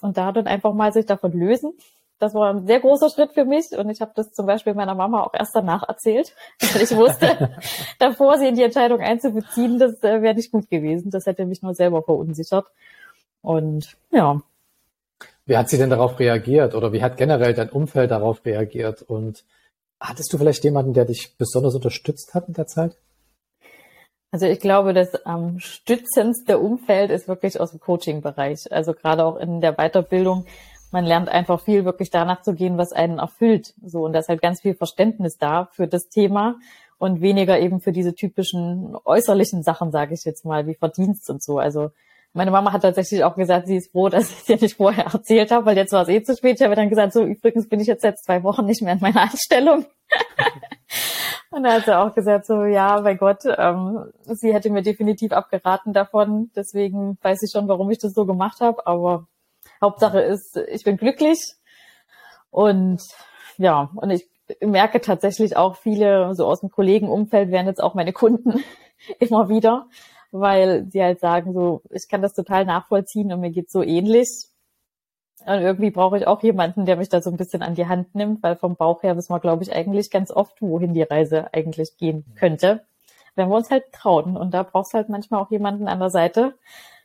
und 0.00 0.16
da 0.16 0.32
dann 0.32 0.46
einfach 0.46 0.72
mal 0.72 0.92
sich 0.92 1.06
davon 1.06 1.32
lösen 1.32 1.74
das 2.18 2.34
war 2.34 2.52
ein 2.52 2.66
sehr 2.66 2.80
großer 2.80 3.10
Schritt 3.10 3.32
für 3.32 3.44
mich 3.44 3.70
und 3.76 3.88
ich 3.90 4.00
habe 4.00 4.12
das 4.14 4.32
zum 4.32 4.46
Beispiel 4.46 4.74
meiner 4.74 4.94
Mama 4.94 5.22
auch 5.22 5.34
erst 5.34 5.54
danach 5.54 5.88
erzählt. 5.88 6.34
Weil 6.72 6.82
ich 6.82 6.94
wusste, 6.96 7.50
davor 7.98 8.38
sie 8.38 8.48
in 8.48 8.56
die 8.56 8.62
Entscheidung 8.62 9.00
einzubeziehen, 9.00 9.78
das 9.78 10.02
äh, 10.02 10.22
wäre 10.22 10.34
nicht 10.34 10.50
gut 10.50 10.68
gewesen. 10.68 11.10
Das 11.10 11.26
hätte 11.26 11.46
mich 11.46 11.62
nur 11.62 11.74
selber 11.74 12.02
verunsichert. 12.02 12.66
Und 13.40 13.96
ja. 14.10 14.40
Wie 15.46 15.56
hat 15.56 15.68
sie 15.68 15.78
denn 15.78 15.90
darauf 15.90 16.18
reagiert 16.18 16.74
oder 16.74 16.92
wie 16.92 17.02
hat 17.02 17.16
generell 17.16 17.54
dein 17.54 17.70
Umfeld 17.70 18.10
darauf 18.10 18.44
reagiert? 18.44 19.02
Und 19.02 19.44
hattest 20.00 20.32
du 20.32 20.38
vielleicht 20.38 20.64
jemanden, 20.64 20.92
der 20.92 21.04
dich 21.04 21.36
besonders 21.38 21.74
unterstützt 21.74 22.34
hat 22.34 22.48
in 22.48 22.54
der 22.54 22.66
Zeit? 22.66 22.96
Also 24.30 24.44
ich 24.44 24.60
glaube, 24.60 24.92
das 24.92 25.14
am 25.24 25.58
stützendste 25.58 26.58
Umfeld 26.58 27.10
ist 27.10 27.28
wirklich 27.28 27.58
aus 27.60 27.70
dem 27.70 27.80
Coaching-Bereich. 27.80 28.70
Also 28.70 28.92
gerade 28.92 29.24
auch 29.24 29.36
in 29.36 29.62
der 29.62 29.72
Weiterbildung 29.72 30.44
man 30.90 31.04
lernt 31.04 31.28
einfach 31.28 31.60
viel 31.60 31.84
wirklich 31.84 32.10
danach 32.10 32.42
zu 32.42 32.54
gehen, 32.54 32.78
was 32.78 32.92
einen 32.92 33.18
erfüllt. 33.18 33.74
So, 33.82 34.04
und 34.04 34.12
da 34.12 34.20
ist 34.20 34.28
halt 34.28 34.42
ganz 34.42 34.60
viel 34.60 34.74
Verständnis 34.74 35.36
da 35.36 35.68
für 35.72 35.86
das 35.86 36.08
Thema 36.08 36.56
und 36.98 37.20
weniger 37.20 37.58
eben 37.60 37.80
für 37.80 37.92
diese 37.92 38.14
typischen 38.14 38.96
äußerlichen 39.04 39.62
Sachen, 39.62 39.92
sage 39.92 40.14
ich 40.14 40.24
jetzt 40.24 40.44
mal, 40.44 40.66
wie 40.66 40.74
Verdienst 40.74 41.30
und 41.30 41.42
so. 41.42 41.58
Also 41.58 41.90
meine 42.32 42.50
Mama 42.50 42.72
hat 42.72 42.82
tatsächlich 42.82 43.24
auch 43.24 43.36
gesagt, 43.36 43.66
sie 43.66 43.76
ist 43.76 43.92
froh, 43.92 44.08
dass 44.10 44.30
ich 44.30 44.38
es 44.38 44.44
dir 44.44 44.58
nicht 44.60 44.76
vorher 44.76 45.06
erzählt 45.06 45.50
habe, 45.50 45.66
weil 45.66 45.76
jetzt 45.76 45.92
war 45.92 46.02
es 46.02 46.08
eh 46.08 46.22
zu 46.22 46.36
spät. 46.36 46.60
Ich 46.60 46.64
habe 46.64 46.74
dann 46.74 46.90
gesagt, 46.90 47.12
so 47.12 47.22
übrigens 47.22 47.68
bin 47.68 47.80
ich 47.80 47.86
jetzt 47.86 48.02
seit 48.02 48.18
zwei 48.18 48.42
Wochen 48.42 48.66
nicht 48.66 48.82
mehr 48.82 48.94
in 48.94 49.00
meiner 49.00 49.22
Anstellung. 49.22 49.86
und 51.50 51.62
da 51.62 51.74
hat 51.74 51.84
sie 51.84 51.96
auch 51.96 52.14
gesagt, 52.14 52.46
so 52.46 52.64
ja, 52.64 53.00
bei 53.00 53.14
Gott, 53.14 53.44
ähm, 53.44 54.10
sie 54.24 54.52
hätte 54.52 54.70
mir 54.70 54.82
definitiv 54.82 55.32
abgeraten 55.32 55.92
davon. 55.92 56.50
Deswegen 56.56 57.18
weiß 57.22 57.42
ich 57.42 57.50
schon, 57.52 57.68
warum 57.68 57.90
ich 57.90 57.98
das 57.98 58.12
so 58.12 58.26
gemacht 58.26 58.60
habe. 58.60 58.86
Aber 58.86 59.26
Hauptsache 59.80 60.20
ist, 60.20 60.56
ich 60.56 60.84
bin 60.84 60.96
glücklich. 60.96 61.38
Und 62.50 63.02
ja, 63.56 63.90
und 63.94 64.10
ich 64.10 64.28
merke 64.60 65.00
tatsächlich 65.00 65.56
auch 65.56 65.76
viele 65.76 66.34
so 66.34 66.46
aus 66.46 66.60
dem 66.60 66.70
Kollegenumfeld 66.70 67.50
werden 67.50 67.66
jetzt 67.66 67.82
auch 67.82 67.94
meine 67.94 68.12
Kunden 68.12 68.62
immer 69.18 69.48
wieder, 69.48 69.86
weil 70.30 70.86
sie 70.90 71.02
halt 71.02 71.20
sagen 71.20 71.52
so, 71.52 71.82
ich 71.90 72.08
kann 72.08 72.22
das 72.22 72.34
total 72.34 72.64
nachvollziehen 72.64 73.32
und 73.32 73.40
mir 73.40 73.50
geht's 73.50 73.72
so 73.72 73.82
ähnlich. 73.82 74.46
Und 75.46 75.60
irgendwie 75.60 75.90
brauche 75.90 76.18
ich 76.18 76.26
auch 76.26 76.42
jemanden, 76.42 76.84
der 76.84 76.96
mich 76.96 77.08
da 77.08 77.22
so 77.22 77.30
ein 77.30 77.36
bisschen 77.36 77.62
an 77.62 77.74
die 77.74 77.86
Hand 77.86 78.14
nimmt, 78.14 78.42
weil 78.42 78.56
vom 78.56 78.76
Bauch 78.76 79.02
her 79.02 79.16
wissen 79.16 79.32
wir, 79.32 79.40
glaube 79.40 79.62
ich, 79.62 79.72
eigentlich 79.72 80.10
ganz 80.10 80.30
oft, 80.30 80.60
wohin 80.60 80.94
die 80.94 81.02
Reise 81.02 81.52
eigentlich 81.54 81.96
gehen 81.96 82.24
könnte, 82.36 82.84
wenn 83.34 83.48
wir 83.48 83.56
uns 83.56 83.70
halt 83.70 83.92
trauen. 83.92 84.36
Und 84.36 84.52
da 84.52 84.64
brauchst 84.64 84.92
du 84.92 84.98
halt 84.98 85.08
manchmal 85.08 85.40
auch 85.40 85.50
jemanden 85.50 85.86
an 85.86 86.00
der 86.00 86.10
Seite, 86.10 86.54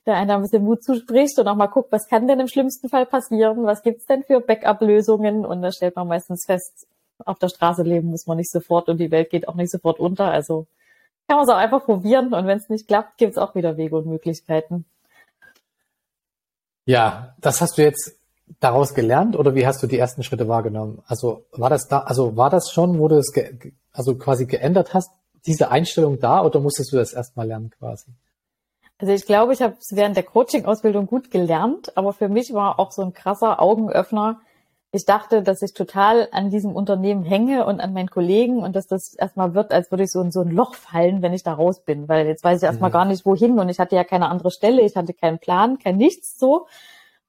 der 0.06 0.16
einer 0.16 0.36
ein 0.36 0.42
bisschen 0.42 0.64
Mut 0.64 0.84
zuspricht 0.84 1.40
und 1.40 1.48
auch 1.48 1.56
mal 1.56 1.68
guckt, 1.68 1.92
was 1.92 2.08
kann 2.08 2.28
denn 2.28 2.40
im 2.40 2.48
schlimmsten 2.48 2.90
Fall 2.90 3.06
passieren, 3.06 3.64
was 3.64 3.84
gibt's 3.84 4.06
denn 4.06 4.24
für 4.24 4.42
Backup-Lösungen 4.42 5.46
und 5.46 5.62
da 5.62 5.72
stellt 5.72 5.96
man 5.96 6.08
meistens 6.08 6.46
fest, 6.46 6.88
auf 7.26 7.40
der 7.40 7.50
Straße 7.50 7.84
leben 7.84 8.10
muss 8.10 8.28
man 8.28 8.38
nicht 8.38 8.52
sofort 8.52 8.90
und 8.90 8.98
die 8.98 9.12
Welt 9.12 9.30
geht 9.30 9.48
auch 9.48 9.56
nicht 9.56 9.72
sofort 9.72 10.00
unter, 10.00 10.26
also 10.26 10.68
kann 11.28 11.38
man 11.38 11.48
es 11.48 11.54
auch 11.54 11.58
einfach 11.58 11.86
probieren 11.86 12.34
und 12.34 12.48
wenn 12.48 12.58
es 12.58 12.70
nicht 12.70 12.88
klappt, 12.88 13.18
gibt's 13.18 13.38
auch 13.38 13.56
wieder 13.56 13.78
Wege 13.78 13.98
und 13.98 14.08
Möglichkeiten. 14.08 14.86
Ja, 16.86 17.36
das 17.40 17.62
hast 17.62 17.78
du 17.78 17.82
jetzt 17.82 18.18
daraus 18.60 18.94
gelernt 18.94 19.38
oder 19.38 19.56
wie 19.56 19.66
hast 19.66 19.82
du 19.82 19.88
die 19.88 19.98
ersten 19.98 20.24
Schritte 20.24 20.50
wahrgenommen? 20.50 21.02
Also 21.08 21.46
war 21.52 21.70
das 21.70 21.88
da, 21.88 22.00
also 22.00 22.36
war 22.36 22.50
das 22.50 22.72
schon, 22.72 23.00
wo 23.00 23.08
du 23.08 23.18
es 23.18 23.32
also 23.94 24.16
quasi 24.16 24.46
geändert 24.46 24.94
hast, 24.94 25.12
diese 25.46 25.72
Einstellung 25.72 26.20
da 26.20 26.44
oder 26.44 26.60
musstest 26.60 26.92
du 26.92 26.98
das 26.98 27.14
erstmal 27.14 27.48
lernen 27.48 27.72
quasi? 27.78 28.12
Also 29.04 29.12
ich 29.12 29.26
glaube, 29.26 29.52
ich 29.52 29.62
habe 29.62 29.76
es 29.82 29.98
während 29.98 30.16
der 30.16 30.24
Coaching-Ausbildung 30.24 31.08
gut 31.08 31.30
gelernt, 31.30 31.92
aber 31.98 32.14
für 32.14 32.30
mich 32.30 32.54
war 32.54 32.80
auch 32.80 32.94
so 32.94 33.02
ein 33.02 33.12
krasser 33.12 33.62
Augenöffner. 33.62 34.40
Ich 34.94 35.04
dachte, 35.04 35.44
dass 35.44 35.62
ich 35.62 35.74
total 35.74 36.30
an 36.32 36.52
diesem 36.52 36.74
Unternehmen 36.74 37.26
hänge 37.26 37.66
und 37.66 37.82
an 37.82 37.92
meinen 37.92 38.10
Kollegen 38.10 38.60
und 38.60 38.78
dass 38.78 38.88
das 38.88 39.14
erstmal 39.14 39.56
wird, 39.56 39.74
als 39.74 39.92
würde 39.92 40.06
ich 40.06 40.12
so 40.14 40.22
in 40.22 40.32
so 40.32 40.40
ein 40.40 40.52
Loch 40.52 40.76
fallen, 40.76 41.22
wenn 41.22 41.34
ich 41.34 41.44
da 41.44 41.52
raus 41.52 41.84
bin, 41.84 42.08
weil 42.08 42.28
jetzt 42.28 42.46
weiß 42.46 42.62
ich 42.62 42.66
erstmal 42.66 42.92
mhm. 42.92 42.94
gar 42.94 43.04
nicht 43.04 43.26
wohin 43.26 43.60
und 43.60 43.68
ich 43.68 43.78
hatte 43.78 43.98
ja 43.98 44.06
keine 44.06 44.30
andere 44.30 44.52
Stelle, 44.52 44.84
ich 44.84 44.96
hatte 44.96 45.14
keinen 45.14 45.40
Plan, 45.40 45.80
kein 45.80 45.98
nichts 45.98 46.40
so. 46.40 46.68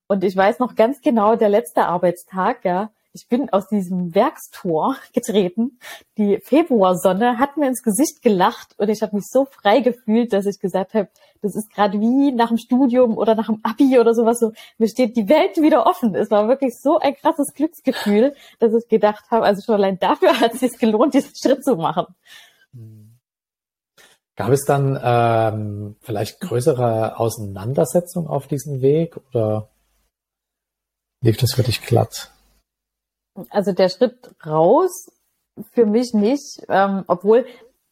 Und 0.06 0.22
ich 0.22 0.36
weiß 0.36 0.60
noch 0.60 0.76
ganz 0.76 1.00
genau, 1.00 1.34
der 1.34 1.48
letzte 1.48 1.86
Arbeitstag, 1.86 2.64
ja, 2.64 2.90
ich 3.14 3.28
bin 3.28 3.48
aus 3.50 3.68
diesem 3.68 4.14
Werkstor 4.14 4.96
getreten. 5.14 5.78
Die 6.18 6.38
Februarsonne 6.42 7.38
hat 7.38 7.56
mir 7.56 7.68
ins 7.68 7.82
Gesicht 7.82 8.22
gelacht 8.22 8.74
und 8.76 8.88
ich 8.88 9.02
habe 9.02 9.14
mich 9.14 9.26
so 9.28 9.46
frei 9.46 9.80
gefühlt, 9.80 10.32
dass 10.32 10.46
ich 10.46 10.58
gesagt 10.58 10.94
habe, 10.94 11.08
das 11.40 11.54
ist 11.54 11.70
gerade 11.72 12.00
wie 12.00 12.32
nach 12.32 12.48
dem 12.48 12.58
Studium 12.58 13.16
oder 13.16 13.36
nach 13.36 13.46
dem 13.46 13.60
Abi 13.62 13.98
oder 13.98 14.14
sowas 14.14 14.40
so, 14.40 14.52
mir 14.78 14.88
steht 14.88 15.16
die 15.16 15.28
Welt 15.28 15.56
wieder 15.58 15.86
offen. 15.86 16.14
Es 16.14 16.30
war 16.30 16.48
wirklich 16.48 16.74
so 16.80 16.98
ein 16.98 17.14
krasses 17.14 17.54
Glücksgefühl, 17.54 18.34
dass 18.58 18.74
ich 18.74 18.88
gedacht 18.88 19.24
habe, 19.30 19.44
also 19.44 19.62
schon 19.62 19.76
allein 19.76 19.98
dafür 19.98 20.40
hat 20.40 20.54
es 20.54 20.60
sich 20.60 20.78
gelohnt, 20.78 21.14
diesen 21.14 21.34
Schritt 21.36 21.64
zu 21.64 21.76
machen. 21.76 22.06
Gab 24.36 24.50
es 24.50 24.64
dann 24.64 24.98
ähm, 25.00 25.96
vielleicht 26.00 26.40
größere 26.40 27.20
Auseinandersetzungen 27.20 28.26
auf 28.26 28.48
diesem 28.48 28.82
Weg 28.82 29.16
oder 29.28 29.68
lief 31.20 31.36
das 31.36 31.52
für 31.52 31.62
dich 31.62 31.80
glatt? 31.82 32.33
Also 33.50 33.72
der 33.72 33.88
Schritt 33.88 34.34
raus 34.46 35.10
für 35.72 35.86
mich 35.86 36.14
nicht, 36.14 36.64
ähm, 36.68 37.04
obwohl 37.06 37.46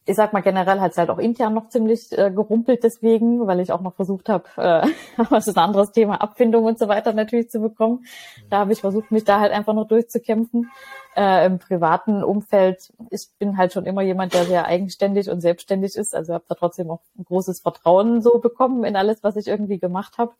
ich 0.05 0.15
sag 0.15 0.33
mal 0.33 0.41
generell 0.41 0.81
hat 0.81 0.91
es 0.91 0.97
halt 0.97 1.09
auch 1.09 1.17
intern 1.17 1.53
noch 1.53 1.69
ziemlich 1.69 2.11
äh, 2.11 2.29
gerumpelt 2.29 2.83
deswegen, 2.83 3.47
weil 3.47 3.61
ich 3.61 3.71
auch 3.71 3.81
noch 3.81 3.95
versucht 3.95 4.27
habe, 4.27 4.45
äh, 4.57 4.87
was 5.29 5.47
ist 5.47 5.57
ein 5.57 5.63
anderes 5.63 5.91
Thema, 5.91 6.21
Abfindung 6.21 6.65
und 6.65 6.77
so 6.77 6.87
weiter 6.87 7.13
natürlich 7.13 7.49
zu 7.49 7.59
bekommen. 7.59 8.05
Da 8.49 8.59
habe 8.59 8.73
ich 8.73 8.81
versucht, 8.81 9.11
mich 9.11 9.23
da 9.23 9.39
halt 9.39 9.53
einfach 9.53 9.73
noch 9.73 9.87
durchzukämpfen. 9.87 10.69
Äh, 11.15 11.45
Im 11.45 11.59
privaten 11.59 12.23
Umfeld, 12.23 12.91
ich 13.11 13.29
bin 13.39 13.57
halt 13.57 13.71
schon 13.71 13.85
immer 13.85 14.01
jemand, 14.01 14.33
der 14.33 14.45
sehr 14.45 14.65
eigenständig 14.65 15.29
und 15.29 15.41
selbstständig 15.41 15.95
ist. 15.95 16.13
Also 16.13 16.33
habe 16.33 16.45
da 16.49 16.55
trotzdem 16.55 16.89
auch 16.89 17.01
ein 17.17 17.23
großes 17.23 17.61
Vertrauen 17.61 18.21
so 18.21 18.39
bekommen 18.39 18.83
in 18.83 18.95
alles, 18.95 19.23
was 19.23 19.35
ich 19.35 19.47
irgendwie 19.47 19.79
gemacht 19.79 20.17
habe. 20.17 20.33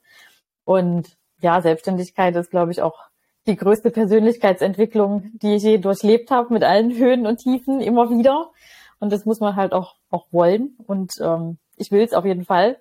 Und 0.66 1.16
ja, 1.40 1.62
Selbstständigkeit 1.62 2.36
ist, 2.36 2.50
glaube 2.50 2.72
ich, 2.72 2.82
auch 2.82 3.04
die 3.48 3.56
größte 3.56 3.92
Persönlichkeitsentwicklung, 3.92 5.32
die 5.34 5.56
ich 5.56 5.64
je 5.64 5.78
durchlebt 5.78 6.32
habe, 6.32 6.54
mit 6.54 6.64
allen 6.64 6.96
Höhen 6.96 7.28
und 7.28 7.38
Tiefen 7.38 7.82
immer 7.82 8.10
wieder. 8.10 8.52
Und 9.00 9.12
das 9.12 9.26
muss 9.26 9.40
man 9.40 9.56
halt 9.56 9.74
auch, 9.74 9.96
auch 10.10 10.28
wollen. 10.32 10.78
Und 10.88 11.12
ähm, 11.20 11.58
ich 11.76 11.92
will 11.92 12.02
es 12.02 12.14
auf 12.14 12.26
jeden 12.26 12.46
Fall. 12.46 12.78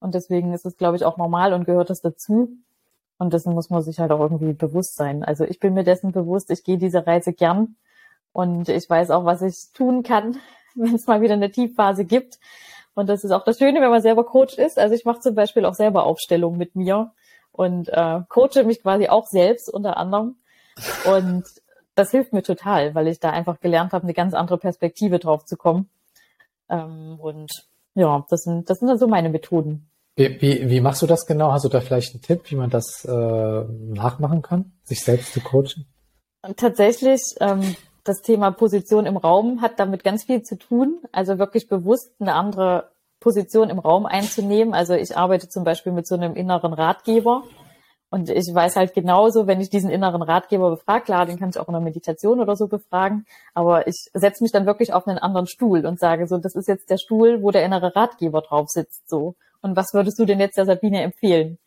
Und 0.00 0.14
deswegen 0.14 0.52
ist 0.52 0.66
es, 0.66 0.76
glaube 0.76 0.96
ich, 0.96 1.04
auch 1.04 1.16
normal 1.16 1.54
und 1.54 1.64
gehört 1.64 1.88
es 1.88 2.02
dazu. 2.02 2.50
Und 3.16 3.32
dessen 3.32 3.54
muss 3.54 3.70
man 3.70 3.80
sich 3.80 3.98
halt 3.98 4.10
auch 4.10 4.20
irgendwie 4.20 4.52
bewusst 4.52 4.96
sein. 4.96 5.24
Also 5.24 5.44
ich 5.44 5.60
bin 5.60 5.72
mir 5.72 5.84
dessen 5.84 6.12
bewusst, 6.12 6.50
ich 6.50 6.64
gehe 6.64 6.76
diese 6.76 7.06
Reise 7.06 7.32
gern. 7.32 7.76
Und 8.32 8.68
ich 8.68 8.90
weiß 8.90 9.10
auch, 9.10 9.24
was 9.24 9.40
ich 9.40 9.72
tun 9.72 10.02
kann, 10.02 10.36
wenn 10.74 10.94
es 10.94 11.06
mal 11.06 11.22
wieder 11.22 11.34
eine 11.34 11.50
Tiefphase 11.50 12.04
gibt. 12.04 12.38
Und 12.94 13.08
das 13.08 13.24
ist 13.24 13.30
auch 13.30 13.44
das 13.44 13.58
Schöne, 13.58 13.80
wenn 13.80 13.90
man 13.90 14.02
selber 14.02 14.24
Coach 14.24 14.58
ist. 14.58 14.78
Also 14.78 14.94
ich 14.94 15.04
mache 15.04 15.20
zum 15.20 15.34
Beispiel 15.34 15.64
auch 15.64 15.74
selber 15.74 16.04
Aufstellungen 16.04 16.58
mit 16.58 16.76
mir 16.76 17.12
und 17.54 17.88
äh, 17.88 18.20
coache 18.28 18.64
mich 18.64 18.82
quasi 18.82 19.08
auch 19.08 19.26
selbst 19.26 19.72
unter 19.72 19.96
anderem. 19.96 20.36
Und 21.06 21.44
das 21.94 22.10
hilft 22.10 22.32
mir 22.32 22.42
total, 22.42 22.94
weil 22.94 23.06
ich 23.06 23.20
da 23.20 23.30
einfach 23.30 23.60
gelernt 23.60 23.92
habe, 23.92 24.04
eine 24.04 24.14
ganz 24.14 24.34
andere 24.34 24.58
Perspektive 24.58 25.18
drauf 25.18 25.44
zu 25.44 25.56
kommen. 25.56 25.88
Ähm, 26.68 27.18
und 27.20 27.50
ja, 27.94 28.26
das 28.28 28.42
sind, 28.42 28.68
das 28.68 28.78
sind 28.80 28.88
dann 28.88 28.98
so 28.98 29.06
meine 29.06 29.28
Methoden. 29.28 29.88
Wie, 30.16 30.40
wie, 30.40 30.68
wie 30.68 30.80
machst 30.80 31.02
du 31.02 31.06
das 31.06 31.26
genau? 31.26 31.52
Hast 31.52 31.64
du 31.64 31.68
da 31.68 31.80
vielleicht 31.80 32.14
einen 32.14 32.22
Tipp, 32.22 32.50
wie 32.50 32.56
man 32.56 32.70
das 32.70 33.04
äh, 33.04 33.10
nachmachen 33.10 34.42
kann, 34.42 34.72
sich 34.82 35.02
selbst 35.02 35.32
zu 35.32 35.40
coachen? 35.40 35.86
Und 36.42 36.56
tatsächlich, 36.56 37.20
ähm, 37.40 37.76
das 38.04 38.20
Thema 38.20 38.50
Position 38.50 39.06
im 39.06 39.16
Raum 39.16 39.62
hat 39.62 39.78
damit 39.78 40.04
ganz 40.04 40.24
viel 40.24 40.42
zu 40.42 40.58
tun. 40.58 41.00
Also 41.10 41.38
wirklich 41.38 41.68
bewusst 41.68 42.12
eine 42.20 42.34
andere 42.34 42.90
Position 43.24 43.70
im 43.70 43.78
Raum 43.78 44.04
einzunehmen. 44.04 44.74
Also 44.74 44.92
ich 44.94 45.16
arbeite 45.16 45.48
zum 45.48 45.64
Beispiel 45.64 45.92
mit 45.92 46.06
so 46.06 46.14
einem 46.14 46.36
inneren 46.36 46.74
Ratgeber. 46.74 47.42
Und 48.10 48.28
ich 48.30 48.54
weiß 48.54 48.76
halt 48.76 48.94
genauso, 48.94 49.48
wenn 49.48 49.60
ich 49.60 49.70
diesen 49.70 49.90
inneren 49.90 50.22
Ratgeber 50.22 50.70
befrage, 50.70 51.04
klar, 51.04 51.26
den 51.26 51.38
kann 51.38 51.48
ich 51.48 51.58
auch 51.58 51.66
in 51.66 51.72
der 51.72 51.80
Meditation 51.80 52.38
oder 52.38 52.54
so 52.54 52.68
befragen, 52.68 53.24
aber 53.54 53.88
ich 53.88 54.08
setze 54.12 54.44
mich 54.44 54.52
dann 54.52 54.66
wirklich 54.66 54.92
auf 54.92 55.08
einen 55.08 55.18
anderen 55.18 55.48
Stuhl 55.48 55.84
und 55.84 55.98
sage 55.98 56.28
so, 56.28 56.38
das 56.38 56.54
ist 56.54 56.68
jetzt 56.68 56.90
der 56.90 56.98
Stuhl, 56.98 57.42
wo 57.42 57.50
der 57.50 57.64
innere 57.64 57.96
Ratgeber 57.96 58.40
drauf 58.40 58.68
sitzt, 58.68 59.08
so. 59.08 59.34
Und 59.62 59.74
was 59.74 59.94
würdest 59.94 60.16
du 60.20 60.26
denn 60.26 60.38
jetzt 60.38 60.56
der 60.56 60.66
Sabine 60.66 61.02
empfehlen? 61.02 61.58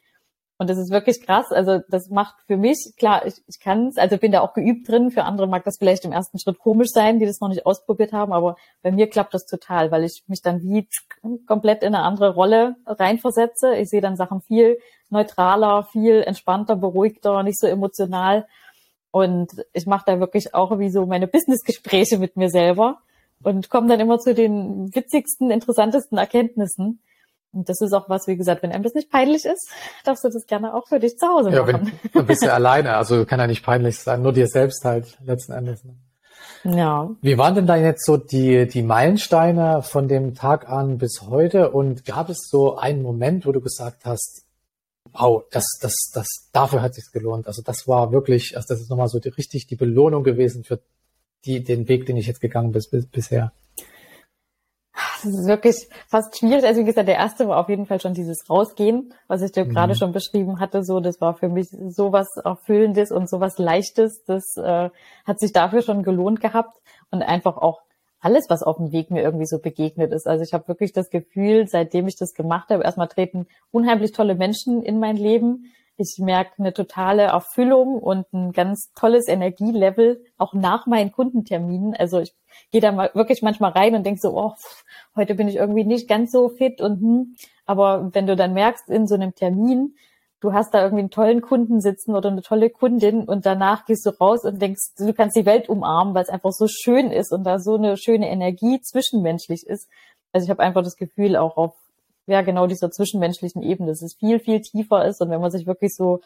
Und 0.60 0.70
das 0.72 0.80
ist 0.80 0.90
wirklich 0.90 1.22
krass. 1.22 1.52
Also 1.52 1.82
das 1.88 2.10
macht 2.10 2.36
für 2.48 2.58
mich, 2.58 2.94
klar, 2.98 3.26
ich, 3.28 3.36
ich 3.48 3.60
kann 3.60 3.88
es, 3.88 3.98
also 3.98 4.18
bin 4.18 4.32
da 4.32 4.42
auch 4.42 4.54
geübt 4.54 4.90
drin. 4.90 5.12
Für 5.12 5.24
andere 5.24 5.48
mag 5.48 5.64
das 5.64 5.78
vielleicht 5.78 6.04
im 6.04 6.12
ersten 6.12 6.40
Schritt 6.40 6.58
komisch 6.58 6.90
sein, 6.92 7.20
die 7.20 7.28
das 7.28 7.40
noch 7.40 7.50
nicht 7.50 7.66
ausprobiert 7.66 8.12
haben, 8.12 8.34
aber 8.34 8.56
bei 8.82 8.92
mir 8.92 9.08
klappt 9.08 9.36
das 9.36 9.46
total, 9.46 9.92
weil 9.92 10.04
ich 10.04 10.24
mich 10.28 10.42
dann 10.42 10.62
wie 10.64 10.88
komplett 11.46 11.84
in 11.84 11.94
eine 11.94 12.04
andere 12.04 12.34
Rolle 12.34 12.76
reinversetze. 12.88 13.76
Ich 13.76 13.90
sehe 13.90 14.02
dann 14.02 14.16
Sachen 14.16 14.42
viel 14.42 14.80
neutraler, 15.10 15.84
viel 15.84 16.24
entspannter, 16.24 16.76
beruhigter, 16.76 17.44
nicht 17.44 17.60
so 17.60 17.68
emotional. 17.68 18.48
Und 19.12 19.52
ich 19.74 19.86
mache 19.86 20.06
da 20.08 20.20
wirklich 20.20 20.56
auch 20.56 20.80
wie 20.80 20.90
so 20.90 21.06
meine 21.06 21.28
Businessgespräche 21.28 22.18
mit 22.18 22.36
mir 22.36 22.50
selber 22.50 22.98
und 23.44 23.70
komme 23.70 23.88
dann 23.88 24.00
immer 24.00 24.20
zu 24.20 24.34
den 24.34 24.94
witzigsten, 24.94 25.52
interessantesten 25.52 26.18
Erkenntnissen. 26.18 27.00
Und 27.58 27.70
das 27.70 27.82
ist 27.82 27.92
auch 27.94 28.08
was, 28.08 28.28
wie 28.28 28.38
gesagt, 28.38 28.62
wenn 28.62 28.72
einem 28.72 28.84
das 28.84 28.94
nicht 28.94 29.10
peinlich 29.10 29.44
ist, 29.46 29.70
darfst 30.06 30.24
du 30.24 30.30
das 30.30 30.46
gerne 30.46 30.76
auch 30.76 30.88
für 30.88 31.00
dich 31.00 31.18
zu 31.18 31.28
Hause 31.28 31.50
ja, 31.50 31.62
machen. 31.64 31.92
Wenn, 32.04 32.12
du 32.14 32.24
bist 32.24 32.44
ja 32.44 32.54
alleine, 32.54 32.96
also 32.96 33.26
kann 33.26 33.40
ja 33.40 33.48
nicht 33.48 33.66
peinlich 33.66 34.00
sein, 34.00 34.22
nur 34.22 34.32
dir 34.32 34.48
selbst 34.48 34.86
halt 34.86 35.18
letzten 35.26 35.54
Endes. 35.54 35.84
Ne? 35.84 35.96
Ja. 36.64 37.10
Wie 37.22 37.38
waren 37.38 37.56
denn 37.56 37.66
da 37.66 37.76
jetzt 37.76 38.06
so 38.06 38.18
die, 38.18 38.68
die 38.68 38.84
Meilensteine 38.84 39.82
von 39.82 40.08
dem 40.08 40.36
Tag 40.36 40.70
an 40.70 40.98
bis 40.98 41.24
heute? 41.28 41.72
Und 41.72 42.06
gab 42.06 42.30
es 42.30 42.48
so 42.50 42.78
einen 42.78 43.02
Moment, 43.02 43.46
wo 43.46 43.52
du 43.52 43.62
gesagt 43.62 44.06
hast, 44.06 44.44
wow, 45.14 45.44
das, 45.52 45.66
das, 45.82 45.94
das, 46.14 46.28
dafür 46.52 46.82
hat 46.82 46.94
sich's 46.94 47.12
gelohnt. 47.12 47.48
Also 47.48 47.62
das 47.64 47.88
war 47.88 48.12
wirklich, 48.12 48.56
also 48.56 48.68
das 48.70 48.82
ist 48.82 48.90
nochmal 48.90 49.08
so 49.08 49.20
die, 49.20 49.30
richtig 49.30 49.68
die 49.68 49.76
Belohnung 49.76 50.24
gewesen 50.24 50.64
für 50.64 50.80
die, 51.46 51.64
den 51.64 51.88
Weg, 51.88 52.06
den 52.06 52.18
ich 52.18 52.28
jetzt 52.28 52.42
gegangen 52.42 52.72
bin 52.72 52.84
bis, 52.92 53.08
bisher. 53.08 53.52
Das 55.24 55.34
ist 55.34 55.48
wirklich 55.48 55.88
fast 56.08 56.38
schwierig. 56.38 56.64
Also 56.66 56.82
wie 56.82 56.86
gesagt, 56.86 57.08
der 57.08 57.16
erste 57.16 57.48
war 57.48 57.60
auf 57.60 57.70
jeden 57.70 57.86
Fall 57.86 58.00
schon 58.00 58.14
dieses 58.14 58.50
Rausgehen, 58.50 59.14
was 59.28 59.42
ich 59.42 59.52
dir 59.52 59.66
mhm. 59.66 59.70
gerade 59.70 59.96
schon 59.96 60.12
beschrieben 60.12 60.60
hatte. 60.60 60.84
So, 60.84 61.00
das 61.00 61.20
war 61.22 61.34
für 61.34 61.50
mich 61.50 61.70
sowas 61.70 62.38
Erfüllendes 62.44 63.12
und 63.12 63.30
sowas 63.30 63.58
Leichtes. 63.58 64.24
Das 64.26 64.56
äh, 64.58 64.90
hat 65.26 65.40
sich 65.40 65.54
dafür 65.54 65.82
schon 65.82 66.04
gelohnt 66.04 66.42
gehabt 66.42 66.78
und 67.12 67.22
einfach 67.22 67.58
auch 67.58 67.82
alles, 68.20 68.46
was 68.50 68.64
auf 68.64 68.78
dem 68.78 68.92
Weg 68.92 69.12
mir 69.12 69.22
irgendwie 69.22 69.46
so 69.46 69.60
begegnet 69.60 70.12
ist. 70.12 70.28
Also 70.28 70.44
ich 70.44 70.54
habe 70.54 70.68
wirklich 70.68 70.92
das 70.92 71.10
Gefühl, 71.10 71.68
seitdem 71.68 72.08
ich 72.08 72.18
das 72.18 72.34
gemacht 72.34 72.70
habe, 72.70 72.84
erstmal 72.84 73.08
treten 73.08 73.48
unheimlich 73.72 74.12
tolle 74.12 74.36
Menschen 74.36 74.82
in 74.82 75.00
mein 75.00 75.18
Leben. 75.18 75.72
Ich 75.98 76.18
merke 76.20 76.54
eine 76.60 76.74
totale 76.74 77.24
Erfüllung 77.24 78.00
und 78.00 78.32
ein 78.32 78.52
ganz 78.52 78.92
tolles 78.94 79.28
Energielevel, 79.28 80.24
auch 80.38 80.54
nach 80.54 80.86
meinen 80.86 81.12
Kundenterminen. 81.12 81.96
Also 81.96 82.20
ich 82.20 82.36
gehe 82.72 82.82
da 82.82 82.92
mal 82.92 83.10
wirklich 83.16 83.42
manchmal 83.42 83.72
rein 83.72 83.96
und 83.96 84.06
denke 84.06 84.22
so, 84.22 84.38
oh, 84.38 84.54
heute 85.16 85.34
bin 85.34 85.48
ich 85.48 85.56
irgendwie 85.56 85.86
nicht 85.86 86.08
ganz 86.08 86.32
so 86.32 86.50
fit 86.50 86.82
und 86.82 87.02
hm. 87.02 87.36
Aber 87.66 88.10
wenn 88.14 88.28
du 88.28 88.36
dann 88.36 88.54
merkst 88.54 88.90
in 88.90 89.08
so 89.08 89.16
einem 89.16 89.36
Termin, 89.36 89.96
du 90.40 90.54
hast 90.54 90.74
da 90.74 90.84
irgendwie 90.84 91.02
einen 91.02 91.10
tollen 91.10 91.42
Kunden 91.42 91.82
sitzen 91.82 92.16
oder 92.16 92.30
eine 92.30 92.42
tolle 92.42 92.70
Kundin 92.70 93.24
und 93.26 93.46
danach 93.46 93.86
gehst 93.86 94.06
du 94.06 94.12
raus 94.12 94.44
und 94.44 94.62
denkst, 94.62 94.94
du 94.98 95.14
kannst 95.14 95.36
die 95.36 95.46
Welt 95.46 95.68
umarmen, 95.68 96.14
weil 96.14 96.24
es 96.24 96.30
einfach 96.30 96.52
so 96.52 96.68
schön 96.68 97.12
ist 97.12 97.32
und 97.34 97.44
da 97.44 97.60
so 97.60 97.76
eine 97.76 97.98
schöne 97.98 98.30
Energie 98.30 98.80
zwischenmenschlich 98.82 99.66
ist. 99.66 99.90
Also 100.32 100.46
ich 100.46 100.50
habe 100.50 100.62
einfach 100.62 100.84
das 100.84 100.96
Gefühl 100.96 101.36
auch 101.36 101.58
auf 101.58 101.74
ja 102.28 102.42
genau 102.42 102.68
dieser 102.68 102.92
zwischenmenschlichen 102.92 103.64
Ebene, 103.64 103.90
dass 103.90 104.02
es 104.02 104.16
viel 104.16 104.40
viel 104.40 104.62
tiefer 104.62 105.06
ist 105.06 105.22
und 105.22 105.30
wenn 105.30 105.42
man 105.42 105.52
sich 105.52 105.66
wirklich 105.66 105.96
so 105.96 106.22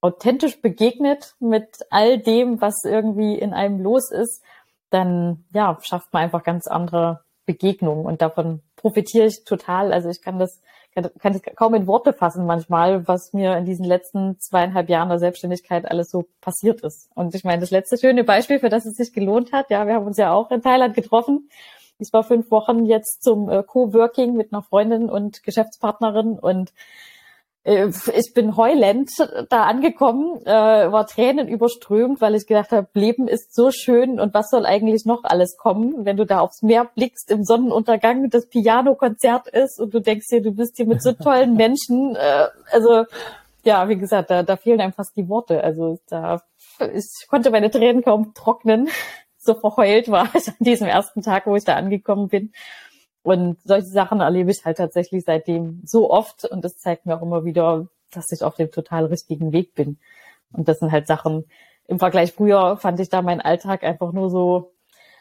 authentisch 0.00 0.60
begegnet 0.60 1.36
mit 1.38 1.68
all 1.90 2.18
dem, 2.18 2.60
was 2.60 2.82
irgendwie 2.84 3.38
in 3.38 3.52
einem 3.52 3.80
los 3.80 4.10
ist, 4.10 4.42
dann 4.90 5.44
ja 5.54 5.78
schafft 5.82 6.12
man 6.12 6.24
einfach 6.24 6.42
ganz 6.42 6.66
andere 6.66 7.20
Begegnungen 7.46 8.04
und 8.04 8.22
davon 8.22 8.62
profitiere 8.76 9.26
ich 9.26 9.44
total. 9.44 9.92
Also 9.92 10.08
ich 10.08 10.22
kann 10.22 10.38
das 10.38 10.60
kann, 10.94 11.10
kann 11.18 11.34
ich 11.34 11.56
kaum 11.56 11.74
in 11.74 11.86
Worte 11.86 12.12
fassen 12.12 12.46
manchmal, 12.46 13.06
was 13.08 13.32
mir 13.32 13.56
in 13.56 13.64
diesen 13.64 13.84
letzten 13.84 14.38
zweieinhalb 14.38 14.88
Jahren 14.88 15.08
der 15.08 15.18
Selbstständigkeit 15.18 15.90
alles 15.90 16.10
so 16.10 16.26
passiert 16.40 16.82
ist. 16.82 17.08
Und 17.14 17.34
ich 17.34 17.44
meine, 17.44 17.60
das 17.60 17.70
letzte 17.70 17.96
schöne 17.98 18.24
Beispiel, 18.24 18.58
für 18.58 18.68
das 18.68 18.84
es 18.84 18.96
sich 18.96 19.12
gelohnt 19.12 19.52
hat, 19.52 19.70
ja, 19.70 19.86
wir 19.86 19.94
haben 19.94 20.06
uns 20.06 20.18
ja 20.18 20.32
auch 20.32 20.50
in 20.50 20.62
Thailand 20.62 20.94
getroffen. 20.94 21.48
Ich 22.02 22.12
war 22.12 22.24
fünf 22.24 22.50
Wochen 22.50 22.84
jetzt 22.84 23.22
zum 23.22 23.48
äh, 23.48 23.62
Co-Working 23.62 24.34
mit 24.34 24.52
einer 24.52 24.62
Freundin 24.62 25.08
und 25.08 25.42
Geschäftspartnerin 25.42 26.38
und 26.38 26.72
äh, 27.64 27.88
ich 28.14 28.34
bin 28.34 28.56
heulend 28.56 29.10
da 29.48 29.64
angekommen, 29.64 30.44
äh, 30.44 30.50
war 30.50 31.06
Tränen 31.06 31.46
überströmt, 31.46 32.20
weil 32.20 32.34
ich 32.34 32.46
gedacht 32.46 32.72
habe, 32.72 32.88
Leben 32.94 33.28
ist 33.28 33.54
so 33.54 33.70
schön 33.70 34.18
und 34.18 34.34
was 34.34 34.50
soll 34.50 34.66
eigentlich 34.66 35.04
noch 35.04 35.22
alles 35.24 35.56
kommen, 35.56 36.04
wenn 36.04 36.16
du 36.16 36.26
da 36.26 36.40
aufs 36.40 36.62
Meer 36.62 36.90
blickst 36.92 37.30
im 37.30 37.44
Sonnenuntergang, 37.44 38.30
das 38.30 38.48
Piano-Konzert 38.48 39.48
ist 39.48 39.80
und 39.80 39.94
du 39.94 40.00
denkst 40.00 40.26
dir, 40.28 40.42
du 40.42 40.52
bist 40.52 40.76
hier 40.76 40.86
mit 40.86 41.02
so 41.02 41.12
tollen 41.12 41.54
Menschen. 41.56 42.16
Äh, 42.16 42.48
also 42.72 43.04
ja, 43.64 43.88
wie 43.88 43.96
gesagt, 43.96 44.30
da, 44.30 44.42
da 44.42 44.56
fehlen 44.56 44.80
einem 44.80 44.92
fast 44.92 45.16
die 45.16 45.28
Worte. 45.28 45.62
Also 45.62 46.00
da 46.08 46.42
ich 46.92 47.26
konnte 47.28 47.50
meine 47.50 47.70
Tränen 47.70 48.02
kaum 48.02 48.34
trocknen. 48.34 48.88
So 49.44 49.54
verheult 49.54 50.08
war 50.08 50.28
ich 50.34 50.48
an 50.48 50.54
diesem 50.60 50.86
ersten 50.86 51.22
Tag, 51.22 51.46
wo 51.46 51.56
ich 51.56 51.64
da 51.64 51.74
angekommen 51.74 52.28
bin. 52.28 52.52
Und 53.22 53.58
solche 53.64 53.88
Sachen 53.88 54.20
erlebe 54.20 54.50
ich 54.50 54.64
halt 54.64 54.78
tatsächlich 54.78 55.24
seitdem 55.24 55.82
so 55.84 56.10
oft 56.10 56.44
und 56.44 56.64
das 56.64 56.78
zeigt 56.78 57.06
mir 57.06 57.16
auch 57.16 57.22
immer 57.22 57.44
wieder, 57.44 57.88
dass 58.10 58.32
ich 58.32 58.42
auf 58.42 58.56
dem 58.56 58.70
total 58.70 59.06
richtigen 59.06 59.52
Weg 59.52 59.74
bin. 59.74 59.98
Und 60.52 60.68
das 60.68 60.80
sind 60.80 60.90
halt 60.90 61.06
Sachen, 61.06 61.44
im 61.86 61.98
Vergleich 61.98 62.32
früher 62.32 62.76
fand 62.76 63.00
ich 63.00 63.08
da 63.08 63.22
meinen 63.22 63.40
Alltag 63.40 63.84
einfach 63.84 64.12
nur 64.12 64.30
so, 64.30 64.72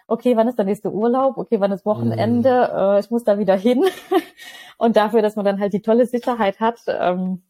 okay, 0.07 0.35
wann 0.35 0.47
ist 0.47 0.57
der 0.57 0.65
nächste 0.65 0.91
Urlaub? 0.91 1.37
Okay, 1.37 1.59
wann 1.59 1.71
ist 1.71 1.85
Wochenende? 1.85 2.69
Mm. 2.73 2.77
Äh, 2.77 2.99
ich 2.99 3.09
muss 3.11 3.23
da 3.23 3.39
wieder 3.39 3.55
hin. 3.55 3.83
und 4.77 4.95
dafür, 4.95 5.21
dass 5.21 5.35
man 5.35 5.45
dann 5.45 5.59
halt 5.59 5.73
die 5.73 5.81
tolle 5.81 6.05
Sicherheit 6.05 6.59
hat, 6.59 6.79
ähm, 6.87 7.43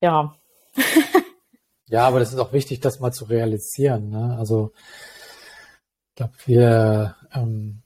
ja. 0.00 0.34
ja, 1.88 2.06
aber 2.06 2.18
das 2.18 2.32
ist 2.32 2.38
auch 2.38 2.52
wichtig, 2.52 2.80
das 2.80 3.00
mal 3.00 3.12
zu 3.12 3.24
realisieren. 3.24 4.10
Ne? 4.10 4.36
Also 4.38 4.72
glaube, 6.20 6.34
wir 6.44 7.16
ähm, 7.32 7.80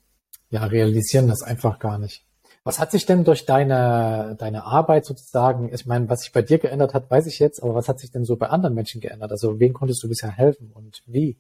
ja, 0.50 0.64
realisieren 0.64 1.28
das 1.28 1.42
einfach 1.42 1.78
gar 1.78 1.98
nicht. 1.98 2.24
Was 2.64 2.80
hat 2.80 2.90
sich 2.90 3.06
denn 3.06 3.24
durch 3.24 3.44
deine, 3.46 4.36
deine 4.38 4.64
Arbeit 4.64 5.04
sozusagen, 5.04 5.72
ich 5.72 5.86
meine, 5.86 6.08
was 6.08 6.22
sich 6.22 6.32
bei 6.32 6.42
dir 6.42 6.58
geändert 6.58 6.94
hat, 6.94 7.10
weiß 7.10 7.26
ich 7.26 7.38
jetzt, 7.38 7.62
aber 7.62 7.74
was 7.74 7.88
hat 7.88 8.00
sich 8.00 8.10
denn 8.10 8.24
so 8.24 8.36
bei 8.36 8.48
anderen 8.48 8.74
Menschen 8.74 9.00
geändert? 9.00 9.30
Also 9.30 9.60
wen 9.60 9.72
konntest 9.72 10.02
du 10.02 10.08
bisher 10.08 10.30
helfen 10.30 10.72
und 10.72 11.02
wie? 11.06 11.36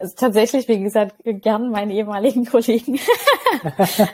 Also 0.00 0.14
tatsächlich, 0.16 0.68
wie 0.68 0.78
gesagt, 0.78 1.16
gern 1.24 1.70
meine 1.70 1.92
ehemaligen 1.92 2.44
Kollegen. 2.50 3.00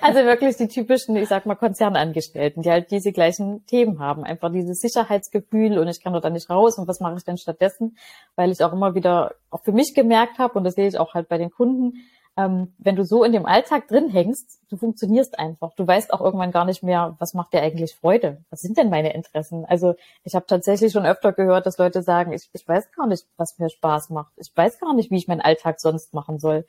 also 0.00 0.20
wirklich 0.20 0.56
die 0.56 0.68
typischen, 0.68 1.14
ich 1.16 1.28
sag 1.28 1.44
mal, 1.44 1.56
Konzernangestellten, 1.56 2.62
die 2.62 2.70
halt 2.70 2.90
diese 2.90 3.12
gleichen 3.12 3.66
Themen 3.66 3.98
haben. 3.98 4.24
Einfach 4.24 4.50
dieses 4.50 4.80
Sicherheitsgefühl 4.80 5.78
und 5.78 5.88
ich 5.88 6.02
kann 6.02 6.14
dort 6.14 6.24
da 6.24 6.30
nicht 6.30 6.48
raus 6.48 6.78
und 6.78 6.88
was 6.88 7.00
mache 7.00 7.16
ich 7.18 7.24
denn 7.24 7.36
stattdessen? 7.36 7.98
Weil 8.34 8.50
ich 8.50 8.64
auch 8.64 8.72
immer 8.72 8.94
wieder 8.94 9.34
auch 9.50 9.62
für 9.62 9.72
mich 9.72 9.94
gemerkt 9.94 10.38
habe 10.38 10.54
und 10.54 10.64
das 10.64 10.74
sehe 10.74 10.88
ich 10.88 10.98
auch 10.98 11.12
halt 11.12 11.28
bei 11.28 11.36
den 11.36 11.50
Kunden, 11.50 11.98
ähm, 12.36 12.74
wenn 12.78 12.96
du 12.96 13.04
so 13.04 13.22
in 13.22 13.32
dem 13.32 13.46
Alltag 13.46 13.86
drin 13.88 14.08
hängst, 14.08 14.60
du 14.68 14.76
funktionierst 14.76 15.38
einfach. 15.38 15.72
Du 15.74 15.86
weißt 15.86 16.12
auch 16.12 16.20
irgendwann 16.20 16.50
gar 16.50 16.64
nicht 16.64 16.82
mehr, 16.82 17.14
was 17.18 17.34
macht 17.34 17.52
dir 17.52 17.62
eigentlich 17.62 17.94
Freude? 17.94 18.38
Was 18.50 18.60
sind 18.60 18.76
denn 18.76 18.90
meine 18.90 19.14
Interessen? 19.14 19.64
Also 19.66 19.94
ich 20.24 20.34
habe 20.34 20.46
tatsächlich 20.46 20.92
schon 20.92 21.06
öfter 21.06 21.32
gehört, 21.32 21.66
dass 21.66 21.78
Leute 21.78 22.02
sagen, 22.02 22.32
ich, 22.32 22.48
ich 22.52 22.66
weiß 22.66 22.90
gar 22.92 23.06
nicht, 23.06 23.26
was 23.36 23.58
mir 23.58 23.70
Spaß 23.70 24.10
macht. 24.10 24.32
Ich 24.36 24.50
weiß 24.54 24.80
gar 24.80 24.94
nicht, 24.94 25.10
wie 25.10 25.16
ich 25.16 25.28
meinen 25.28 25.40
Alltag 25.40 25.80
sonst 25.80 26.12
machen 26.12 26.38
soll. 26.40 26.66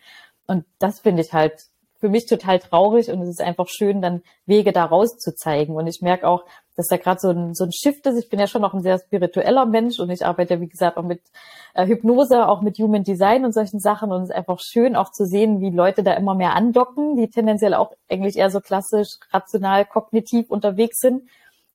Und 0.47 0.65
das 0.77 0.99
finde 0.99 1.23
ich 1.23 1.33
halt 1.33 1.67
für 2.05 2.11
mich 2.11 2.27
total 2.27 2.59
traurig 2.59 3.09
und 3.09 3.19
es 3.23 3.29
ist 3.29 3.41
einfach 3.41 3.67
schön, 3.67 3.99
dann 3.99 4.21
Wege 4.45 4.71
da 4.71 4.85
rauszuzeigen. 4.85 5.75
Und 5.75 5.87
ich 5.87 6.01
merke 6.01 6.27
auch, 6.27 6.45
dass 6.75 6.85
da 6.85 6.97
gerade 6.97 7.19
so 7.19 7.29
ein, 7.29 7.55
so 7.55 7.63
ein 7.63 7.71
Shift 7.71 8.05
ist. 8.05 8.19
Ich 8.19 8.29
bin 8.29 8.39
ja 8.39 8.45
schon 8.45 8.61
noch 8.61 8.75
ein 8.75 8.83
sehr 8.83 8.99
spiritueller 8.99 9.65
Mensch 9.65 9.99
und 9.99 10.11
ich 10.11 10.23
arbeite, 10.23 10.61
wie 10.61 10.67
gesagt, 10.67 10.97
auch 10.97 11.03
mit 11.03 11.21
äh, 11.73 11.87
Hypnose, 11.87 12.47
auch 12.47 12.61
mit 12.61 12.77
Human 12.77 13.03
Design 13.03 13.43
und 13.43 13.55
solchen 13.55 13.79
Sachen. 13.79 14.11
Und 14.11 14.21
es 14.21 14.29
ist 14.29 14.35
einfach 14.35 14.59
schön 14.61 14.95
auch 14.95 15.11
zu 15.11 15.25
sehen, 15.25 15.61
wie 15.61 15.71
Leute 15.71 16.03
da 16.03 16.13
immer 16.13 16.35
mehr 16.35 16.53
andocken, 16.53 17.15
die 17.15 17.27
tendenziell 17.27 17.73
auch 17.73 17.93
eigentlich 18.07 18.37
eher 18.37 18.51
so 18.51 18.59
klassisch, 18.59 19.07
rational, 19.31 19.83
kognitiv 19.85 20.51
unterwegs 20.51 20.99
sind 20.99 21.23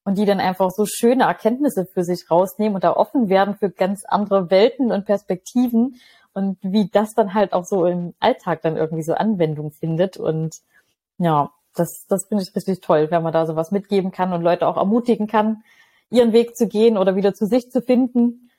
und 0.05 0.17
die 0.17 0.27
dann 0.27 0.39
einfach 0.39 0.71
so 0.71 0.87
schöne 0.87 1.25
Erkenntnisse 1.25 1.87
für 1.93 2.05
sich 2.05 2.31
rausnehmen 2.31 2.77
und 2.77 2.85
da 2.85 2.93
offen 2.93 3.29
werden 3.29 3.57
für 3.57 3.69
ganz 3.69 4.05
andere 4.07 4.49
Welten 4.49 4.93
und 4.93 5.07
Perspektiven 5.07 5.97
und 6.33 6.59
wie 6.63 6.89
das 6.89 7.15
dann 7.15 7.35
halt 7.35 7.53
auch 7.53 7.65
so 7.65 7.87
im 7.87 8.15
Alltag 8.21 8.63
dann 8.63 8.77
irgendwie 8.77 9.03
so 9.03 9.15
Anwendung 9.15 9.73
findet. 9.73 10.17
Und 10.17 10.57
ja, 11.19 11.51
das, 11.75 12.07
das 12.09 12.27
finde 12.27 12.45
ich 12.45 12.55
richtig 12.55 12.81
toll, 12.81 13.11
wenn 13.11 13.23
man 13.23 13.33
da 13.33 13.47
sowas 13.47 13.71
mitgeben 13.71 14.11
kann 14.11 14.33
und 14.33 14.43
Leute 14.43 14.67
auch 14.67 14.77
ermutigen 14.77 15.27
kann, 15.27 15.63
ihren 16.11 16.33
Weg 16.33 16.57
zu 16.57 16.67
gehen 16.67 16.97
oder 16.97 17.17
wieder 17.17 17.35
zu 17.35 17.47
sich 17.47 17.71
zu 17.71 17.83
finden. 17.83 18.51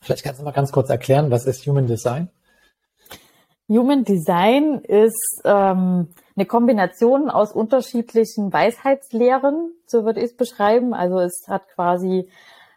Vielleicht 0.00 0.24
kannst 0.24 0.40
du 0.40 0.44
mal 0.44 0.52
ganz 0.52 0.72
kurz 0.72 0.88
erklären, 0.88 1.30
was 1.30 1.44
ist 1.44 1.66
Human 1.66 1.86
Design? 1.86 2.30
Human 3.68 4.02
Design 4.02 4.80
ist 4.80 5.42
ähm, 5.44 6.08
eine 6.34 6.46
Kombination 6.46 7.30
aus 7.30 7.52
unterschiedlichen 7.52 8.52
Weisheitslehren, 8.52 9.72
so 9.86 10.04
würde 10.04 10.20
ich 10.20 10.26
es 10.26 10.36
beschreiben. 10.36 10.92
Also 10.94 11.20
es 11.20 11.44
hat 11.46 11.68
quasi 11.68 12.28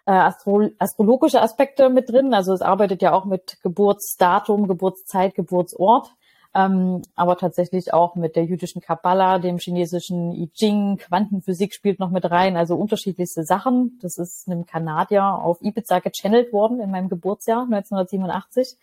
äh, 0.05 0.12
astro 0.12 0.69
astrologische 0.79 1.41
Aspekte 1.41 1.89
mit 1.89 2.10
drin. 2.10 2.33
Also 2.33 2.53
es 2.53 2.62
arbeitet 2.62 3.01
ja 3.01 3.13
auch 3.13 3.25
mit 3.25 3.57
Geburtsdatum, 3.62 4.67
Geburtszeit, 4.67 5.36
Geburtsort, 5.36 6.12
ähm, 6.55 7.01
aber 7.15 7.38
tatsächlich 7.38 7.93
auch 7.93 8.15
mit 8.15 8.36
der 8.36 8.45
jüdischen 8.45 8.81
Kabbala, 8.81 9.39
dem 9.39 9.57
chinesischen 9.57 10.31
I 10.33 10.50
Ching, 10.53 10.98
Quantenphysik 10.98 11.74
spielt 11.74 12.00
noch 12.00 12.12
mit 12.12 12.29
rein, 12.29 12.57
also 12.57 12.75
unterschiedlichste 12.75 13.43
Sachen. 13.43 13.98
Das 14.01 14.17
ist 14.17 14.48
einem 14.48 14.65
Kanadier 14.65 15.24
auf 15.24 15.62
Ibiza 15.62 16.00
gechannelt 16.00 16.53
worden 16.53 16.79
in 16.79 16.91
meinem 16.91 17.10
Geburtsjahr 17.10 17.63
1987. 17.63 18.77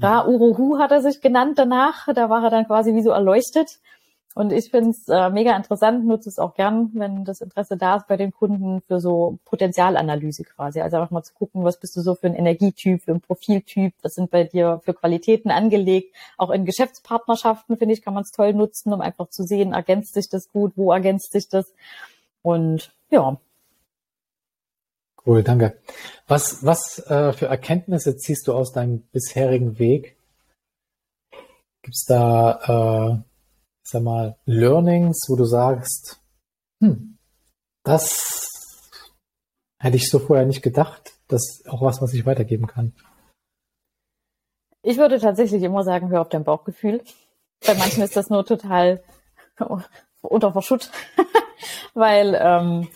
Ra 0.00 0.26
Uruhu 0.26 0.78
hat 0.78 0.90
er 0.90 1.00
sich 1.00 1.20
genannt 1.20 1.58
danach. 1.58 2.08
Da 2.12 2.28
war 2.28 2.42
er 2.42 2.50
dann 2.50 2.66
quasi 2.66 2.94
wie 2.94 3.02
so 3.02 3.10
erleuchtet. 3.10 3.78
Und 4.34 4.52
ich 4.52 4.70
finde 4.70 4.90
es 4.90 5.06
äh, 5.08 5.30
mega 5.30 5.56
interessant, 5.56 6.04
nutze 6.04 6.28
es 6.28 6.40
auch 6.40 6.54
gern, 6.54 6.90
wenn 6.94 7.24
das 7.24 7.40
Interesse 7.40 7.76
da 7.76 7.96
ist 7.96 8.08
bei 8.08 8.16
den 8.16 8.32
Kunden 8.32 8.80
für 8.80 8.98
so 8.98 9.38
Potenzialanalyse 9.44 10.42
quasi. 10.42 10.80
Also 10.80 10.96
einfach 10.96 11.12
mal 11.12 11.22
zu 11.22 11.34
gucken, 11.34 11.62
was 11.62 11.78
bist 11.78 11.96
du 11.96 12.00
so 12.00 12.16
für 12.16 12.26
ein 12.26 12.34
Energietyp, 12.34 13.02
für 13.02 13.12
ein 13.12 13.20
Profiltyp, 13.20 13.94
was 14.02 14.14
sind 14.14 14.32
bei 14.32 14.42
dir 14.42 14.80
für 14.84 14.92
Qualitäten 14.92 15.52
angelegt. 15.52 16.16
Auch 16.36 16.50
in 16.50 16.64
Geschäftspartnerschaften, 16.64 17.76
finde 17.76 17.94
ich, 17.94 18.02
kann 18.02 18.12
man 18.12 18.24
es 18.24 18.32
toll 18.32 18.54
nutzen, 18.54 18.92
um 18.92 19.00
einfach 19.00 19.28
zu 19.28 19.44
sehen, 19.44 19.72
ergänzt 19.72 20.14
sich 20.14 20.28
das 20.28 20.50
gut, 20.50 20.72
wo 20.74 20.90
ergänzt 20.90 21.30
sich 21.30 21.48
das. 21.48 21.72
Und 22.42 22.92
ja. 23.10 23.38
Cool, 25.24 25.44
danke. 25.44 25.78
Was, 26.26 26.64
was 26.64 26.98
äh, 27.06 27.32
für 27.32 27.46
Erkenntnisse 27.46 28.16
ziehst 28.16 28.48
du 28.48 28.52
aus 28.52 28.72
deinem 28.72 29.02
bisherigen 29.12 29.78
Weg? 29.78 30.16
Gibt's 31.82 32.04
da 32.04 33.22
äh, 33.22 33.33
sag 33.86 34.02
mal, 34.02 34.36
Learnings, 34.46 35.26
wo 35.28 35.36
du 35.36 35.44
sagst, 35.44 36.20
hm, 36.80 37.18
das 37.84 38.90
hätte 39.78 39.96
ich 39.96 40.08
so 40.08 40.18
vorher 40.18 40.46
nicht 40.46 40.62
gedacht, 40.62 41.12
das 41.28 41.42
ist 41.42 41.68
auch 41.68 41.82
was, 41.82 42.00
was 42.00 42.14
ich 42.14 42.26
weitergeben 42.26 42.66
kann. 42.66 42.94
Ich 44.82 44.98
würde 44.98 45.18
tatsächlich 45.18 45.62
immer 45.62 45.82
sagen, 45.82 46.10
hör 46.10 46.20
auf 46.20 46.28
dein 46.28 46.44
Bauchgefühl. 46.44 47.02
Bei 47.66 47.74
manchen 47.74 48.02
ist 48.02 48.16
das 48.16 48.28
nur 48.28 48.44
total 48.44 49.02
unter 50.20 50.52
Verschutt, 50.52 50.90
weil 51.94 52.38
ähm, 52.38 52.88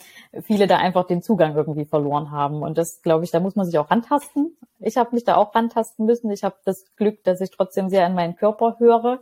viele 0.43 0.67
da 0.67 0.77
einfach 0.77 1.07
den 1.07 1.23
Zugang 1.23 1.57
irgendwie 1.57 1.87
verloren 1.87 2.31
haben. 2.31 2.63
Und 2.63 2.77
das, 2.77 3.01
glaube 3.03 3.25
ich, 3.25 3.31
da 3.31 3.41
muss 3.41 3.57
man 3.57 3.65
sich 3.65 3.79
auch 3.79 3.91
rantasten. 3.91 4.57
Ich 4.81 4.97
habe 4.97 5.15
mich 5.15 5.25
da 5.25 5.37
auch 5.37 5.55
rantasten 5.55 6.05
müssen. 6.05 6.31
Ich 6.31 6.45
habe 6.45 6.57
das 6.65 6.85
Glück, 6.97 7.25
dass 7.25 7.41
ich 7.41 7.51
trotzdem 7.51 7.89
sehr 7.89 8.05
an 8.05 8.15
meinen 8.15 8.37
Körper 8.37 8.77
höre 8.79 9.21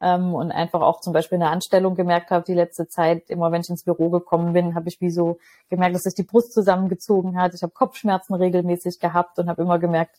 ähm, 0.00 0.34
und 0.34 0.52
einfach 0.52 0.80
auch 0.80 1.00
zum 1.00 1.12
Beispiel 1.12 1.36
in 1.36 1.40
der 1.40 1.50
Anstellung 1.50 1.94
gemerkt 1.94 2.30
habe, 2.30 2.44
die 2.44 2.54
letzte 2.54 2.88
Zeit, 2.88 3.30
immer 3.30 3.52
wenn 3.52 3.62
ich 3.62 3.70
ins 3.70 3.84
Büro 3.84 4.10
gekommen 4.10 4.52
bin, 4.52 4.74
habe 4.74 4.88
ich 4.88 5.00
wie 5.00 5.10
so 5.10 5.38
gemerkt, 5.70 5.94
dass 5.94 6.02
sich 6.02 6.14
die 6.14 6.22
Brust 6.22 6.52
zusammengezogen 6.52 7.40
hat. 7.40 7.54
Ich 7.54 7.62
habe 7.62 7.72
Kopfschmerzen 7.72 8.34
regelmäßig 8.34 8.98
gehabt 9.00 9.38
und 9.38 9.48
habe 9.48 9.62
immer 9.62 9.78
gemerkt, 9.78 10.16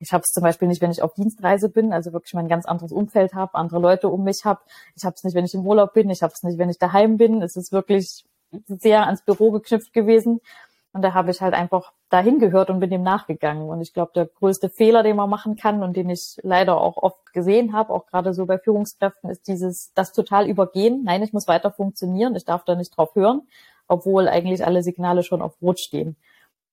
ich 0.00 0.12
habe 0.12 0.22
es 0.22 0.32
zum 0.32 0.42
Beispiel 0.42 0.68
nicht, 0.68 0.80
wenn 0.80 0.92
ich 0.92 1.02
auf 1.02 1.14
Dienstreise 1.14 1.68
bin, 1.68 1.92
also 1.92 2.12
wirklich 2.12 2.32
mein 2.34 2.48
ganz 2.48 2.66
anderes 2.66 2.92
Umfeld 2.92 3.34
habe, 3.34 3.54
andere 3.54 3.80
Leute 3.80 4.08
um 4.08 4.22
mich 4.22 4.42
habe. 4.44 4.60
Ich 4.94 5.04
habe 5.04 5.14
es 5.16 5.24
nicht, 5.24 5.34
wenn 5.34 5.44
ich 5.44 5.54
im 5.54 5.66
Urlaub 5.66 5.92
bin. 5.92 6.08
Ich 6.10 6.22
habe 6.22 6.32
es 6.32 6.42
nicht, 6.44 6.58
wenn 6.58 6.70
ich 6.70 6.78
daheim 6.78 7.16
bin. 7.16 7.42
Es 7.42 7.56
ist 7.56 7.72
wirklich 7.72 8.24
sehr 8.66 9.06
ans 9.06 9.22
Büro 9.22 9.50
geknüpft 9.50 9.92
gewesen. 9.92 10.40
Und 10.92 11.02
da 11.02 11.12
habe 11.12 11.30
ich 11.30 11.40
halt 11.40 11.54
einfach 11.54 11.92
dahin 12.08 12.38
gehört 12.38 12.70
und 12.70 12.80
bin 12.80 12.90
dem 12.90 13.02
nachgegangen. 13.02 13.68
Und 13.68 13.80
ich 13.82 13.92
glaube, 13.92 14.12
der 14.14 14.26
größte 14.26 14.70
Fehler, 14.70 15.02
den 15.02 15.16
man 15.16 15.28
machen 15.28 15.56
kann 15.56 15.82
und 15.82 15.96
den 15.96 16.08
ich 16.08 16.38
leider 16.42 16.80
auch 16.80 16.96
oft 16.96 17.32
gesehen 17.32 17.74
habe, 17.74 17.92
auch 17.92 18.06
gerade 18.06 18.32
so 18.32 18.46
bei 18.46 18.58
Führungskräften, 18.58 19.28
ist 19.30 19.46
dieses, 19.46 19.92
das 19.94 20.12
total 20.12 20.48
übergehen. 20.48 21.02
Nein, 21.04 21.22
ich 21.22 21.32
muss 21.32 21.46
weiter 21.46 21.70
funktionieren, 21.70 22.34
ich 22.34 22.44
darf 22.44 22.64
da 22.64 22.74
nicht 22.74 22.96
drauf 22.96 23.14
hören, 23.14 23.42
obwohl 23.86 24.28
eigentlich 24.28 24.64
alle 24.64 24.82
Signale 24.82 25.22
schon 25.22 25.42
auf 25.42 25.60
Rot 25.60 25.78
stehen. 25.78 26.16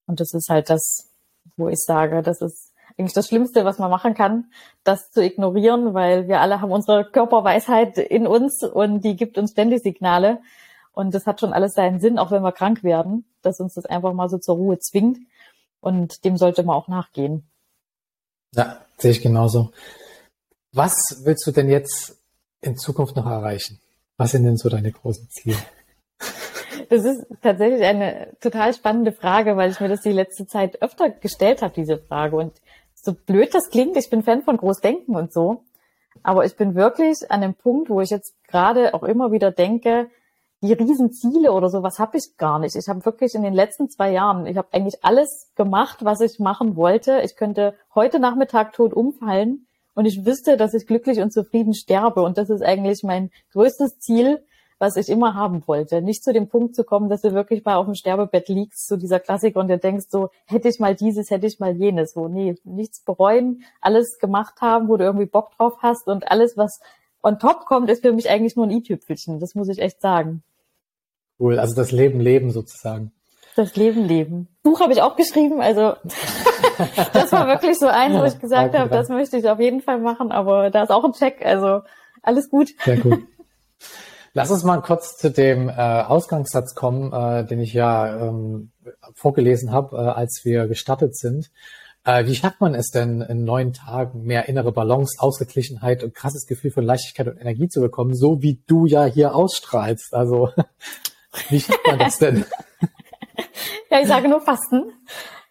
Und 0.08 0.19
das 0.21 0.34
ist 0.34 0.49
halt 0.49 0.69
das, 0.69 1.12
wo 1.58 1.67
ich 1.67 1.80
sage, 1.80 2.21
das 2.21 2.41
ist 2.41 2.73
eigentlich 2.97 3.13
das 3.13 3.28
Schlimmste, 3.28 3.65
was 3.65 3.80
man 3.80 3.89
machen 3.89 4.13
kann, 4.13 4.45
das 4.84 5.12
zu 5.12 5.21
ignorieren, 5.21 5.93
weil 5.93 6.28
wir 6.28 6.39
alle 6.39 6.62
haben 6.62 6.71
unsere 6.71 7.04
Körperweisheit 7.04 7.97
in 7.97 8.25
uns 8.28 8.63
und 8.63 9.01
die 9.01 9.15
gibt 9.15 9.38
uns 9.38 9.51
ständig 9.51 9.84
Signale. 9.84 10.39
Und 10.95 11.13
das 11.13 11.27
hat 11.27 11.41
schon 11.41 11.53
alles 11.53 11.73
seinen 11.73 11.99
Sinn, 11.99 12.17
auch 12.17 12.31
wenn 12.31 12.41
wir 12.41 12.53
krank 12.53 12.81
werden, 12.84 13.25
dass 13.41 13.60
uns 13.60 13.73
das 13.73 13.86
einfach 13.86 14.13
mal 14.13 14.29
so 14.29 14.38
zur 14.38 14.55
Ruhe 14.55 14.79
zwingt. 14.79 15.19
Und 15.81 16.23
dem 16.23 16.38
sollte 16.38 16.63
man 16.63 16.75
auch 16.75 16.88
nachgehen. 16.88 17.47
Ja, 18.53 18.77
sehe 18.97 19.12
ich 19.12 19.21
genauso. 19.21 19.71
Was 20.71 20.95
willst 21.23 21.45
du 21.45 21.51
denn 21.51 21.69
jetzt 21.69 22.17
in 22.62 22.77
Zukunft 22.77 23.15
noch 23.17 23.25
erreichen? 23.25 23.79
Was 24.17 24.31
sind 24.31 24.45
denn 24.45 24.55
so 24.55 24.69
deine 24.69 24.91
großen 24.91 25.27
Ziele? 25.29 25.58
Das 26.89 27.03
ist 27.03 27.25
tatsächlich 27.41 27.84
eine 27.84 28.38
total 28.39 28.73
spannende 28.73 29.12
Frage, 29.12 29.58
weil 29.58 29.71
ich 29.71 29.79
mir 29.81 29.89
das 29.89 30.01
die 30.01 30.12
letzte 30.12 30.47
Zeit 30.47 30.81
öfter 30.81 31.10
gestellt 31.10 31.62
habe, 31.62 31.73
diese 31.73 31.97
Frage. 31.97 32.38
Und 32.38 32.53
so 32.93 33.13
blöd 33.13 33.53
das 33.53 33.69
klingt, 33.69 33.97
ich 33.97 34.10
bin 34.10 34.23
Fan 34.23 34.43
von 34.43 34.58
Großdenken 34.58 35.15
und 35.15 35.34
so. 35.34 35.63
Aber 36.23 36.45
ich 36.45 36.55
bin 36.55 36.73
wirklich 36.73 37.29
an 37.29 37.41
dem 37.41 37.53
Punkt, 37.53 37.89
wo 37.89 37.99
ich 37.99 38.12
jetzt 38.12 38.34
gerade 38.47 38.93
auch 38.93 39.03
immer 39.03 39.34
wieder 39.34 39.51
denke, 39.51 40.10
die 40.61 40.73
Riesenziele 40.73 41.51
oder 41.51 41.69
sowas 41.69 41.99
habe 41.99 42.17
ich 42.17 42.37
gar 42.37 42.59
nicht. 42.59 42.75
Ich 42.75 42.87
habe 42.87 43.05
wirklich 43.05 43.35
in 43.35 43.43
den 43.43 43.53
letzten 43.53 43.89
zwei 43.89 44.11
Jahren, 44.11 44.45
ich 44.47 44.57
habe 44.57 44.69
eigentlich 44.71 45.03
alles 45.03 45.51
gemacht, 45.55 46.03
was 46.03 46.21
ich 46.21 46.39
machen 46.39 46.75
wollte. 46.75 47.21
Ich 47.23 47.35
könnte 47.35 47.75
heute 47.93 48.19
Nachmittag 48.19 48.73
tot 48.73 48.93
umfallen 48.93 49.67
und 49.93 50.05
ich 50.05 50.25
wüsste, 50.25 50.57
dass 50.57 50.73
ich 50.73 50.87
glücklich 50.87 51.19
und 51.19 51.31
zufrieden 51.31 51.73
sterbe. 51.73 52.21
Und 52.21 52.37
das 52.37 52.49
ist 52.49 52.61
eigentlich 52.61 53.03
mein 53.03 53.31
größtes 53.53 53.99
Ziel, 53.99 54.43
was 54.77 54.97
ich 54.97 55.09
immer 55.09 55.35
haben 55.35 55.63
wollte. 55.67 56.01
Nicht 56.01 56.23
zu 56.23 56.33
dem 56.33 56.49
Punkt 56.49 56.75
zu 56.75 56.83
kommen, 56.83 57.09
dass 57.09 57.21
du 57.21 57.33
wirklich 57.33 57.63
mal 57.63 57.75
auf 57.75 57.85
dem 57.85 57.95
Sterbebett 57.95 58.49
liegst, 58.49 58.87
so 58.87 58.97
dieser 58.97 59.19
Klassiker 59.19 59.59
und 59.59 59.69
dir 59.69 59.77
denkst 59.77 60.07
so, 60.09 60.29
hätte 60.45 60.67
ich 60.67 60.79
mal 60.79 60.95
dieses, 60.95 61.29
hätte 61.29 61.47
ich 61.47 61.59
mal 61.59 61.75
jenes. 61.75 62.13
So, 62.13 62.27
nee, 62.27 62.55
nichts 62.63 63.01
bereuen, 63.01 63.63
alles 63.79 64.19
gemacht 64.19 64.61
haben, 64.61 64.89
wo 64.89 64.97
du 64.97 65.05
irgendwie 65.05 65.27
Bock 65.27 65.51
drauf 65.51 65.77
hast 65.81 66.07
und 66.07 66.29
alles, 66.29 66.57
was 66.57 66.81
on 67.25 67.39
top 67.39 67.65
kommt, 67.65 67.89
ist 67.89 68.03
für 68.03 68.13
mich 68.13 68.29
eigentlich 68.29 68.55
nur 68.55 68.65
ein 68.65 68.71
i-Tüpfelchen. 68.71 69.39
Das 69.39 69.55
muss 69.55 69.67
ich 69.67 69.79
echt 69.79 69.99
sagen. 70.01 70.43
Cool, 71.39 71.59
also 71.59 71.75
das 71.75 71.91
Leben 71.91 72.19
leben 72.19 72.51
sozusagen. 72.51 73.11
Das 73.55 73.75
Leben 73.75 74.05
leben. 74.05 74.47
Buch 74.63 74.79
habe 74.79 74.93
ich 74.93 75.01
auch 75.01 75.15
geschrieben, 75.15 75.61
also 75.61 75.95
das 77.13 77.31
war 77.31 77.47
wirklich 77.47 77.79
so 77.79 77.88
eins, 77.88 78.17
wo 78.17 78.23
ich 78.23 78.39
gesagt 78.39 78.77
habe, 78.77 78.89
das 78.89 79.09
möchte 79.09 79.38
ich 79.38 79.49
auf 79.49 79.59
jeden 79.59 79.81
Fall 79.81 79.99
machen, 79.99 80.31
aber 80.31 80.69
da 80.69 80.83
ist 80.83 80.91
auch 80.91 81.03
ein 81.03 81.13
Check, 81.13 81.45
also 81.45 81.81
alles 82.21 82.49
gut. 82.49 82.69
Sehr 82.83 82.97
gut. 82.97 83.19
Lass 84.33 84.51
uns 84.51 84.65
mal 84.65 84.81
kurz 84.81 85.17
zu 85.17 85.31
dem 85.31 85.69
äh, 85.69 85.71
Ausgangssatz 85.71 86.75
kommen, 86.75 87.13
äh, 87.13 87.45
den 87.45 87.61
ich 87.61 87.73
ja 87.73 88.27
ähm, 88.27 88.71
vorgelesen 89.13 89.71
habe, 89.71 89.95
äh, 89.95 89.99
als 89.99 90.41
wir 90.43 90.67
gestartet 90.67 91.15
sind. 91.15 91.51
Äh, 92.05 92.27
wie 92.27 92.35
schafft 92.35 92.61
man 92.61 92.75
es 92.75 92.91
denn, 92.91 93.21
in 93.21 93.43
neun 93.43 93.73
Tagen 93.73 94.23
mehr 94.23 94.47
innere 94.47 94.71
Balance, 94.71 95.17
Ausgeglichenheit 95.19 96.03
und 96.03 96.13
krasses 96.13 96.45
Gefühl 96.45 96.69
von 96.71 96.83
Leichtigkeit 96.83 97.27
und 97.27 97.37
Energie 97.37 97.67
zu 97.67 97.81
bekommen, 97.81 98.13
so 98.13 98.43
wie 98.43 98.61
du 98.67 98.85
ja 98.85 99.05
hier 99.05 99.35
ausstrahlst? 99.35 100.13
Also, 100.13 100.49
wie 101.49 101.59
schafft 101.59 101.85
man 101.87 101.99
das 101.99 102.19
denn? 102.19 102.45
ja, 103.91 103.99
ich 103.99 104.07
sage 104.07 104.29
nur 104.29 104.41
Fasten. 104.41 104.83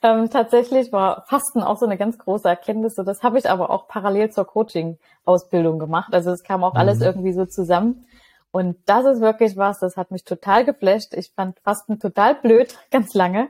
Ähm, 0.01 0.31
tatsächlich 0.31 0.93
war 0.93 1.25
Fasten 1.27 1.61
auch 1.61 1.77
so 1.77 1.87
eine 1.87 1.97
ganz 1.97 2.19
große 2.19 2.47
Erkenntnis. 2.47 2.95
Das 2.95 3.23
habe 3.25 3.39
ich 3.39 3.51
aber 3.51 3.71
auch 3.71 3.89
parallel 3.89 4.31
zur 4.31 4.45
Coaching-Ausbildung 4.45 5.81
gemacht. 5.81 6.15
Also 6.15 6.31
es 6.31 6.45
kam 6.45 6.63
auch 6.63 6.75
alles 6.75 6.99
mhm. 6.99 7.05
irgendwie 7.05 7.33
so 7.33 7.47
zusammen. 7.47 8.07
Und 8.55 8.77
das 8.87 9.05
ist 9.05 9.21
wirklich 9.21 9.57
was, 9.57 9.81
das 9.81 9.97
hat 9.97 10.13
mich 10.13 10.23
total 10.23 10.65
geflasht. 10.65 11.13
Ich 11.15 11.33
fand 11.35 11.59
Fasten 11.59 11.99
total 11.99 12.37
blöd, 12.37 12.79
ganz 12.93 13.13
lange. 13.13 13.49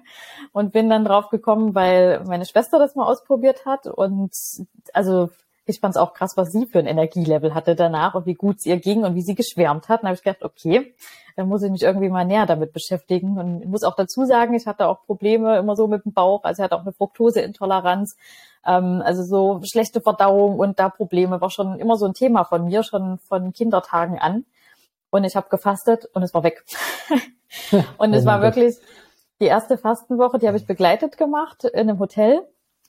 Und 0.52 0.72
bin 0.72 0.88
dann 0.88 1.04
drauf 1.04 1.28
gekommen, 1.28 1.74
weil 1.74 2.24
meine 2.24 2.46
Schwester 2.46 2.78
das 2.78 2.94
mal 2.94 3.04
ausprobiert 3.04 3.66
hat. 3.66 3.86
Und 3.86 4.32
also 4.94 5.28
ich 5.66 5.80
fand 5.80 5.94
es 5.94 6.00
auch 6.00 6.14
krass, 6.14 6.38
was 6.38 6.52
sie 6.52 6.64
für 6.64 6.78
ein 6.78 6.86
Energielevel 6.86 7.54
hatte 7.54 7.74
danach 7.74 8.14
und 8.14 8.24
wie 8.24 8.32
gut 8.32 8.60
es 8.60 8.66
ihr 8.66 8.78
ging 8.78 9.04
und 9.04 9.14
wie 9.14 9.20
sie 9.20 9.34
geschwärmt 9.34 9.90
hat. 9.90 10.00
Und 10.00 10.08
habe 10.08 10.16
ich 10.16 10.22
gedacht, 10.22 10.42
okay, 10.42 10.94
dann 11.36 11.48
muss 11.48 11.62
ich 11.62 11.70
mich 11.70 11.82
irgendwie 11.82 12.08
mal 12.08 12.24
näher 12.24 12.46
damit 12.46 12.72
beschäftigen. 12.72 13.36
Und 13.36 13.60
ich 13.60 13.68
muss 13.68 13.84
auch 13.84 13.96
dazu 13.96 14.24
sagen, 14.24 14.54
ich 14.54 14.66
hatte 14.66 14.88
auch 14.88 15.04
Probleme 15.04 15.58
immer 15.58 15.76
so 15.76 15.86
mit 15.86 16.06
dem 16.06 16.14
Bauch. 16.14 16.44
Also 16.44 16.62
ich 16.62 16.64
hatte 16.64 16.76
auch 16.76 16.82
eine 16.82 16.92
Fructoseintoleranz. 16.92 18.16
Ähm, 18.64 19.02
also 19.04 19.22
so 19.22 19.60
schlechte 19.64 20.00
Verdauung 20.00 20.58
und 20.58 20.78
da 20.78 20.88
Probleme 20.88 21.42
war 21.42 21.50
schon 21.50 21.78
immer 21.78 21.96
so 21.96 22.06
ein 22.06 22.14
Thema 22.14 22.44
von 22.44 22.64
mir, 22.64 22.82
schon 22.82 23.18
von 23.18 23.52
Kindertagen 23.52 24.18
an 24.18 24.46
und 25.14 25.22
ich 25.22 25.36
habe 25.36 25.48
gefastet 25.48 26.06
und 26.12 26.24
es 26.24 26.34
war 26.34 26.42
weg. 26.42 26.64
und 27.98 28.14
es 28.14 28.26
war 28.26 28.42
wirklich 28.42 28.74
die 29.40 29.46
erste 29.46 29.78
Fastenwoche, 29.78 30.40
die 30.40 30.48
habe 30.48 30.56
ich 30.56 30.66
begleitet 30.66 31.16
gemacht 31.16 31.62
in 31.62 31.88
einem 31.88 32.00
Hotel 32.00 32.42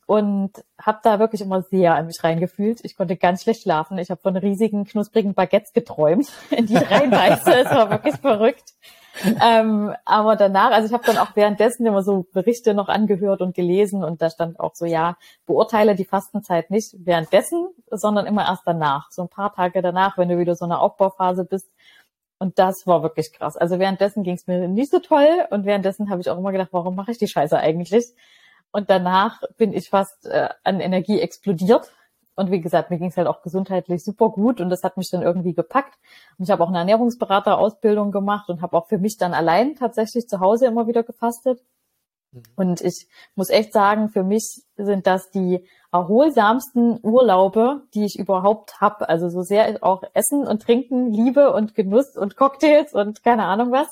und 0.07 0.51
habe 0.81 0.99
da 1.03 1.19
wirklich 1.19 1.41
immer 1.41 1.61
sehr 1.61 1.93
an 1.93 2.07
mich 2.07 2.23
reingefühlt. 2.23 2.79
Ich 2.83 2.97
konnte 2.97 3.15
ganz 3.15 3.43
schlecht 3.43 3.61
schlafen. 3.61 3.99
Ich 3.99 4.09
habe 4.09 4.21
von 4.21 4.35
riesigen, 4.35 4.85
knusprigen 4.85 5.35
Baguettes 5.35 5.71
geträumt, 5.73 6.27
in 6.49 6.65
die 6.65 6.73
ich 6.73 6.91
reinbeiße. 6.91 7.53
es 7.53 7.69
war 7.69 7.91
wirklich 7.91 8.15
verrückt. 8.15 8.73
ähm, 9.41 9.93
aber 10.03 10.35
danach, 10.35 10.71
also 10.71 10.87
ich 10.87 10.93
habe 10.93 11.05
dann 11.05 11.17
auch 11.17 11.35
währenddessen 11.35 11.85
immer 11.85 12.03
so 12.03 12.25
Berichte 12.33 12.73
noch 12.73 12.89
angehört 12.89 13.41
und 13.41 13.55
gelesen 13.55 14.03
und 14.03 14.21
da 14.21 14.29
stand 14.29 14.59
auch 14.59 14.75
so, 14.75 14.85
ja, 14.85 15.15
beurteile 15.45 15.95
die 15.95 16.05
Fastenzeit 16.05 16.69
nicht 16.69 16.95
währenddessen, 16.97 17.67
sondern 17.89 18.25
immer 18.25 18.45
erst 18.45 18.63
danach. 18.65 19.11
So 19.11 19.21
ein 19.21 19.29
paar 19.29 19.53
Tage 19.53 19.81
danach, 19.81 20.17
wenn 20.17 20.27
du 20.27 20.37
wieder 20.37 20.55
so 20.55 20.65
eine 20.65 20.79
Aufbauphase 20.79 21.45
bist, 21.45 21.69
und 22.37 22.59
das 22.59 22.85
war 22.85 23.03
wirklich 23.03 23.31
krass. 23.33 23.55
Also 23.55 23.79
währenddessen 23.79 24.23
ging 24.23 24.35
es 24.35 24.47
mir 24.47 24.67
nicht 24.67 24.91
so 24.91 24.99
toll 24.99 25.45
und 25.49 25.65
währenddessen 25.65 26.09
habe 26.09 26.21
ich 26.21 26.29
auch 26.29 26.37
immer 26.37 26.51
gedacht, 26.51 26.69
warum 26.71 26.95
mache 26.95 27.11
ich 27.11 27.17
die 27.17 27.27
Scheiße 27.27 27.57
eigentlich? 27.57 28.13
Und 28.71 28.89
danach 28.89 29.41
bin 29.57 29.73
ich 29.73 29.89
fast 29.89 30.25
äh, 30.25 30.49
an 30.63 30.81
Energie 30.81 31.19
explodiert. 31.21 31.91
Und 32.35 32.51
wie 32.51 32.59
gesagt, 32.59 32.91
mir 32.91 32.97
ging 32.97 33.07
es 33.07 33.15
halt 33.15 33.27
auch 33.27 33.41
gesundheitlich 33.41 34.03
super 34.03 34.29
gut 34.29 34.59
und 34.59 34.69
das 34.69 34.83
hat 34.83 34.97
mich 34.97 35.09
dann 35.09 35.21
irgendwie 35.21 35.53
gepackt. 35.53 35.97
Und 36.37 36.43
ich 36.43 36.51
habe 36.51 36.61
auch 36.61 36.67
eine 36.67 36.79
Ernährungsberaterausbildung 36.79 38.11
gemacht 38.11 38.49
und 38.49 38.61
habe 38.61 38.75
auch 38.75 38.87
für 38.87 38.97
mich 38.97 39.15
dann 39.17 39.33
allein 39.33 39.75
tatsächlich 39.75 40.27
zu 40.27 40.41
Hause 40.41 40.65
immer 40.65 40.87
wieder 40.87 41.03
gefastet. 41.03 41.63
Mhm. 42.33 42.43
Und 42.57 42.81
ich 42.81 43.07
muss 43.35 43.49
echt 43.49 43.71
sagen, 43.71 44.09
für 44.09 44.23
mich 44.23 44.63
sind 44.75 45.07
das 45.07 45.31
die 45.31 45.65
erholsamsten 45.95 46.99
Urlaube, 47.03 47.83
die 47.93 48.03
ich 48.03 48.19
überhaupt 48.19 48.81
habe. 48.81 49.07
Also 49.07 49.29
so 49.29 49.43
sehr 49.43 49.73
ich 49.73 49.81
auch 49.81 50.03
Essen 50.13 50.45
und 50.45 50.61
Trinken 50.61 51.13
liebe 51.13 51.53
und 51.53 51.73
Genuss 51.73 52.17
und 52.17 52.35
Cocktails 52.35 52.93
und 52.93 53.23
keine 53.23 53.45
Ahnung 53.45 53.71
was. 53.71 53.87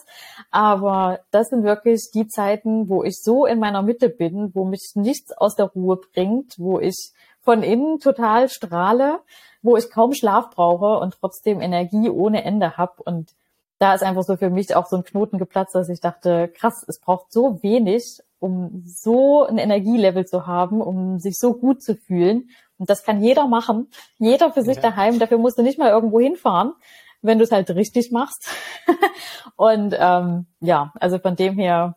Aber 0.52 1.22
das 1.32 1.48
sind 1.48 1.64
wirklich 1.64 2.12
die 2.14 2.28
Zeiten, 2.28 2.90
wo 2.90 3.04
ich 3.04 3.22
so 3.22 3.46
in 3.46 3.60
meiner 3.60 3.82
Mitte 3.82 4.10
bin, 4.10 4.52
wo 4.54 4.66
mich 4.66 4.92
nichts 4.96 5.32
aus 5.32 5.56
der 5.56 5.68
Ruhe 5.68 5.98
bringt, 6.14 6.56
wo 6.60 6.78
ich 6.78 7.14
von 7.40 7.64
innen 7.64 8.00
total 8.00 8.50
strahle, 8.50 9.20
wo 9.62 9.78
ich 9.78 9.90
kaum 9.90 10.14
Schlaf 10.14 10.50
brauche 10.50 11.00
und 11.00 11.16
trotzdem 11.20 11.62
Energie 11.62 12.10
ohne 12.10 12.44
Ende 12.44 12.76
habe. 12.76 13.02
Und 13.04 13.32
da 13.80 13.94
ist 13.94 14.04
einfach 14.04 14.24
so 14.24 14.36
für 14.36 14.50
mich 14.50 14.76
auch 14.76 14.88
so 14.88 14.98
ein 14.98 15.06
Knoten 15.06 15.38
geplatzt, 15.38 15.74
dass 15.74 15.88
ich 15.88 16.02
dachte, 16.02 16.50
krass, 16.50 16.84
es 16.86 17.00
braucht 17.00 17.32
so 17.32 17.64
wenig, 17.64 18.20
um 18.44 18.84
so 18.86 19.46
ein 19.46 19.58
Energielevel 19.58 20.26
zu 20.26 20.46
haben, 20.46 20.82
um 20.82 21.18
sich 21.18 21.38
so 21.40 21.54
gut 21.54 21.82
zu 21.82 21.96
fühlen. 21.96 22.50
Und 22.78 22.90
das 22.90 23.04
kann 23.04 23.24
jeder 23.24 23.48
machen. 23.48 23.88
Jeder 24.18 24.52
für 24.52 24.64
sich 24.64 24.76
ja. 24.76 24.82
daheim. 24.82 25.18
Dafür 25.18 25.38
musst 25.38 25.58
du 25.58 25.64
nicht 25.64 25.80
mal 25.80 25.90
irgendwo 25.90 26.20
hinfahren, 26.20 26.74
wenn 27.22 27.38
du 27.38 27.46
es 27.46 27.54
halt 27.54 27.70
richtig 27.70 28.12
machst. 28.12 28.50
und 29.56 29.96
ähm, 29.98 30.48
ja, 30.60 30.92
also 31.00 31.20
von 31.20 31.38
dem 31.38 31.56
her 31.58 31.96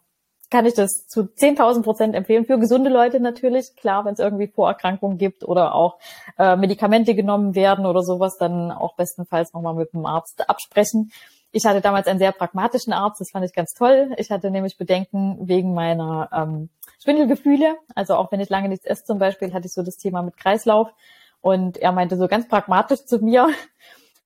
kann 0.49 0.67
ich 0.67 0.75
das 0.75 1.09
zu 1.09 1.23
10.000 1.23 1.83
Prozent 1.83 2.15
empfehlen. 2.15 2.47
Für 2.47 2.61
gesunde 2.61 2.91
Leute 2.91 3.19
natürlich. 3.19 3.75
Klar, 3.75 4.05
wenn 4.05 4.15
es 4.15 4.21
irgendwie 4.21 4.47
Vorerkrankungen 4.47 5.19
gibt 5.19 5.43
oder 5.43 5.75
auch 5.75 5.99
äh, 6.39 6.55
Medikamente 6.55 7.17
genommen 7.17 7.57
werden 7.57 7.87
oder 7.87 8.03
sowas, 8.03 8.37
dann 8.39 8.71
auch 8.71 8.95
bestenfalls 8.95 9.53
nochmal 9.53 9.75
mit 9.75 9.93
dem 9.93 10.07
Arzt 10.07 10.49
absprechen. 10.49 11.11
Ich 11.57 11.65
hatte 11.65 11.81
damals 11.81 12.07
einen 12.07 12.19
sehr 12.19 12.33
pragmatischen 12.33 12.93
Arzt, 12.93 13.19
das 13.19 13.31
fand 13.31 13.47
ich 13.47 13.55
ganz 13.55 13.73
toll. 13.73 14.11
Ich 14.19 14.31
hatte 14.31 14.51
nämlich 14.51 14.77
Bedenken 14.77 15.39
wegen 15.49 15.73
meiner 15.73 16.29
ähm, 16.31 16.69
Schwindelgefühle. 17.03 17.79
Also 17.95 18.17
auch 18.17 18.31
wenn 18.31 18.41
ich 18.41 18.51
lange 18.51 18.69
nichts 18.69 18.85
esse 18.85 19.05
zum 19.05 19.19
Beispiel, 19.19 19.55
hatte 19.55 19.65
ich 19.65 19.73
so 19.73 19.83
das 19.83 19.97
Thema 19.97 20.21
mit 20.21 20.37
Kreislauf. 20.37 20.91
Und 21.41 21.79
er 21.79 21.93
meinte 21.93 22.19
so 22.19 22.29
ganz 22.29 22.47
pragmatisch 22.47 23.07
zu 23.07 23.21
mir, 23.21 23.49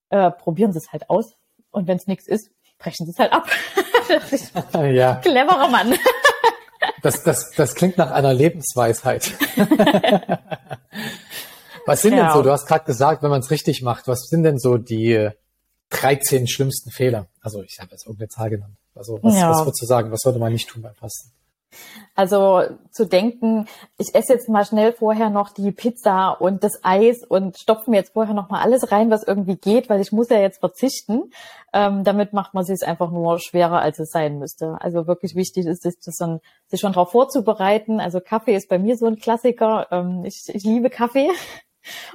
äh, 0.09 0.29
probieren 0.29 0.73
Sie 0.73 0.79
es 0.79 0.91
halt 0.91 1.09
aus. 1.09 1.37
Und 1.71 1.87
wenn 1.87 1.95
es 1.95 2.05
nichts 2.05 2.27
ist, 2.27 2.51
brechen 2.77 3.05
Sie 3.05 3.13
es 3.13 3.17
halt 3.19 3.31
ab. 3.31 3.47
ja. 4.91 5.15
Cleverer 5.15 5.69
Mann. 5.69 5.95
das, 7.01 7.23
das, 7.23 7.51
das 7.51 7.75
klingt 7.75 7.97
nach 7.97 8.11
einer 8.11 8.33
Lebensweisheit. 8.33 9.31
was 11.85 12.01
sind 12.01 12.17
ja. 12.17 12.25
denn 12.25 12.33
so, 12.33 12.41
du 12.41 12.51
hast 12.51 12.67
gerade 12.67 12.83
gesagt, 12.83 13.23
wenn 13.23 13.29
man 13.29 13.39
es 13.39 13.51
richtig 13.51 13.83
macht, 13.83 14.09
was 14.09 14.27
sind 14.27 14.43
denn 14.43 14.59
so 14.59 14.77
die 14.77 15.31
13 15.91 16.47
schlimmsten 16.47 16.91
Fehler. 16.91 17.27
Also 17.41 17.61
ich 17.61 17.77
habe 17.79 17.91
jetzt 17.91 18.05
irgendeine 18.05 18.29
Zahl 18.29 18.49
genannt. 18.49 18.75
Also 18.95 19.19
was, 19.21 19.35
ja. 19.35 19.49
was 19.49 19.65
würdest 19.65 19.81
du 19.81 19.85
sagen, 19.85 20.11
was 20.11 20.21
sollte 20.21 20.39
man 20.39 20.51
nicht 20.51 20.67
tun 20.67 20.81
beim 20.81 20.95
Fasten? 20.95 21.31
Also 22.15 22.63
zu 22.91 23.05
denken, 23.05 23.67
ich 23.97 24.13
esse 24.13 24.33
jetzt 24.33 24.49
mal 24.49 24.65
schnell 24.65 24.91
vorher 24.91 25.29
noch 25.29 25.49
die 25.49 25.71
Pizza 25.71 26.31
und 26.31 26.63
das 26.63 26.83
Eis 26.83 27.23
und 27.23 27.57
stopfe 27.57 27.89
mir 27.89 27.97
jetzt 27.97 28.13
vorher 28.13 28.33
noch 28.33 28.49
mal 28.49 28.61
alles 28.61 28.91
rein, 28.91 29.09
was 29.09 29.23
irgendwie 29.23 29.55
geht, 29.55 29.89
weil 29.89 30.01
ich 30.01 30.11
muss 30.11 30.29
ja 30.29 30.39
jetzt 30.39 30.59
verzichten. 30.59 31.31
Ähm, 31.71 32.03
damit 32.03 32.33
macht 32.33 32.53
man 32.53 32.65
sich 32.65 32.85
einfach 32.85 33.09
nur 33.11 33.39
schwerer, 33.39 33.81
als 33.81 33.99
es 33.99 34.11
sein 34.11 34.39
müsste. 34.39 34.77
Also 34.81 35.07
wirklich 35.07 35.35
wichtig 35.35 35.65
ist 35.65 35.85
es, 35.85 35.95
sich 36.03 36.79
schon 36.79 36.91
darauf 36.91 37.11
vorzubereiten. 37.11 38.01
Also 38.01 38.19
Kaffee 38.19 38.55
ist 38.55 38.67
bei 38.67 38.77
mir 38.77 38.97
so 38.97 39.05
ein 39.05 39.15
Klassiker. 39.15 39.87
Ähm, 39.91 40.25
ich, 40.25 40.43
ich 40.47 40.63
liebe 40.63 40.89
Kaffee. 40.89 41.29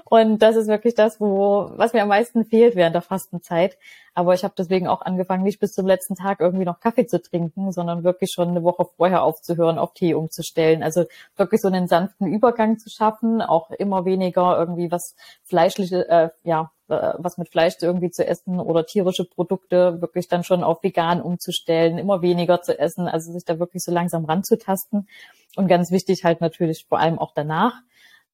Und 0.04 0.38
das 0.40 0.56
ist 0.56 0.68
wirklich 0.68 0.94
das, 0.94 1.20
wo, 1.20 1.70
was 1.76 1.92
mir 1.92 2.02
am 2.02 2.08
meisten 2.08 2.44
fehlt 2.44 2.76
während 2.76 2.94
der 2.94 3.02
Fastenzeit. 3.02 3.76
Aber 4.14 4.32
ich 4.32 4.44
habe 4.44 4.54
deswegen 4.56 4.88
auch 4.88 5.02
angefangen, 5.02 5.42
nicht 5.42 5.60
bis 5.60 5.72
zum 5.72 5.86
letzten 5.86 6.14
Tag 6.14 6.40
irgendwie 6.40 6.64
noch 6.64 6.80
Kaffee 6.80 7.06
zu 7.06 7.20
trinken, 7.20 7.70
sondern 7.72 8.02
wirklich 8.02 8.30
schon 8.32 8.48
eine 8.48 8.62
Woche 8.62 8.86
vorher 8.96 9.22
aufzuhören, 9.22 9.78
auf 9.78 9.92
Tee 9.92 10.14
umzustellen. 10.14 10.82
Also 10.82 11.04
wirklich 11.36 11.60
so 11.60 11.68
einen 11.68 11.86
sanften 11.86 12.26
Übergang 12.26 12.78
zu 12.78 12.88
schaffen, 12.88 13.42
auch 13.42 13.70
immer 13.72 14.04
weniger 14.04 14.58
irgendwie 14.58 14.90
was 14.90 15.14
fleischliche, 15.44 16.08
äh, 16.08 16.30
ja, 16.44 16.70
äh, 16.88 17.12
was 17.18 17.36
mit 17.36 17.50
Fleisch 17.50 17.74
irgendwie 17.82 18.10
zu 18.10 18.26
essen 18.26 18.58
oder 18.60 18.86
tierische 18.86 19.24
Produkte 19.24 20.00
wirklich 20.00 20.28
dann 20.28 20.44
schon 20.44 20.62
auf 20.62 20.82
vegan 20.82 21.20
umzustellen, 21.20 21.98
immer 21.98 22.22
weniger 22.22 22.62
zu 22.62 22.78
essen, 22.78 23.08
also 23.08 23.32
sich 23.32 23.44
da 23.44 23.58
wirklich 23.58 23.82
so 23.82 23.92
langsam 23.92 24.24
ranzutasten. 24.24 25.08
Und 25.56 25.68
ganz 25.68 25.90
wichtig 25.90 26.24
halt 26.24 26.40
natürlich 26.40 26.86
vor 26.88 27.00
allem 27.00 27.18
auch 27.18 27.32
danach 27.34 27.74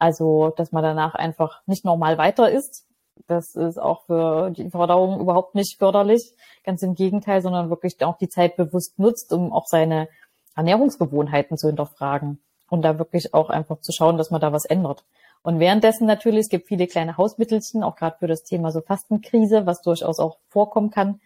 also, 0.03 0.53
dass 0.57 0.73
man 0.73 0.83
danach 0.83 1.15
einfach 1.15 1.63
nicht 1.67 1.85
normal 1.85 2.19
weiter 2.19 2.51
isst. 2.51 2.89
Das 3.29 3.55
ist 3.55 3.79
auch 3.79 4.03
für 4.07 4.51
die 4.51 4.69
Verdauung 4.69 5.21
überhaupt 5.21 5.55
nicht 5.55 5.79
förderlich. 5.79 6.35
Ganz 6.65 6.83
im 6.83 6.97
Gegenteil, 6.97 7.41
sondern 7.41 7.71
wirklich 7.71 8.03
auch 8.03 8.19
die 8.19 8.29
Zeit 8.29 8.57
bewusst 8.57 8.99
nutzt, 8.99 9.33
um 9.33 9.53
auch 9.53 9.67
seine 9.67 10.09
Ernährungsgewohnheiten 10.57 11.57
zu 11.57 11.69
hinterfragen 11.69 12.43
und 12.69 12.83
da 12.83 12.99
wirklich 12.99 13.33
auch 13.33 13.49
einfach 13.49 13.79
zu 13.79 13.93
schauen, 13.93 14.19
dass 14.19 14.33
man 14.33 14.41
da 14.41 14.53
was 14.53 14.65
ändert. 14.65 15.05
Und 15.45 15.61
währenddessen 15.61 16.05
natürlich, 16.05 16.41
es 16.41 16.49
gibt 16.49 16.67
viele 16.67 16.89
kleine 16.89 17.17
Hausmittelchen, 17.17 17.85
auch 17.85 17.95
gerade 17.95 18.17
für 18.19 18.27
das 18.27 18.43
Thema 18.43 18.73
so 18.73 18.81
Fastenkrise, 18.81 19.67
was 19.67 19.83
durchaus 19.83 20.19
auch 20.19 20.39
vorkommen 20.49 20.91
kann. 20.91 21.21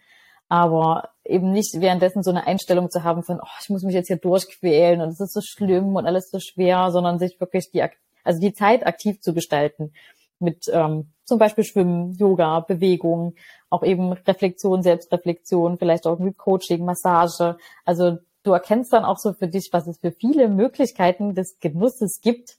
Aber 0.49 1.09
eben 1.25 1.51
nicht 1.51 1.81
währenddessen 1.81 2.21
so 2.21 2.29
eine 2.29 2.45
Einstellung 2.45 2.91
zu 2.91 3.03
haben 3.03 3.23
von, 3.23 3.39
oh, 3.41 3.57
ich 3.59 3.69
muss 3.69 3.81
mich 3.81 3.95
jetzt 3.95 4.07
hier 4.07 4.17
durchquälen 4.17 5.01
und 5.01 5.09
es 5.09 5.19
ist 5.19 5.33
so 5.33 5.41
schlimm 5.41 5.95
und 5.95 6.05
alles 6.05 6.29
so 6.29 6.39
schwer, 6.39 6.91
sondern 6.91 7.17
sich 7.17 7.39
wirklich 7.39 7.71
die 7.71 7.81
also 8.27 8.39
die 8.39 8.53
Zeit 8.53 8.85
aktiv 8.85 9.21
zu 9.21 9.33
gestalten 9.33 9.93
mit 10.39 10.69
ähm, 10.71 11.11
zum 11.25 11.39
Beispiel 11.39 11.63
Schwimmen, 11.63 12.13
Yoga, 12.13 12.59
Bewegung, 12.61 13.33
auch 13.69 13.83
eben 13.83 14.13
Reflexion, 14.13 14.83
Selbstreflexion, 14.83 15.77
vielleicht 15.77 16.05
auch 16.07 16.19
mit 16.19 16.37
Coaching, 16.37 16.85
Massage. 16.85 17.57
Also 17.85 18.17
du 18.43 18.51
erkennst 18.51 18.93
dann 18.93 19.03
auch 19.03 19.17
so 19.17 19.33
für 19.33 19.47
dich, 19.47 19.69
was 19.71 19.87
es 19.87 19.99
für 19.99 20.11
viele 20.11 20.47
Möglichkeiten 20.47 21.35
des 21.35 21.59
Genusses 21.59 22.21
gibt, 22.21 22.57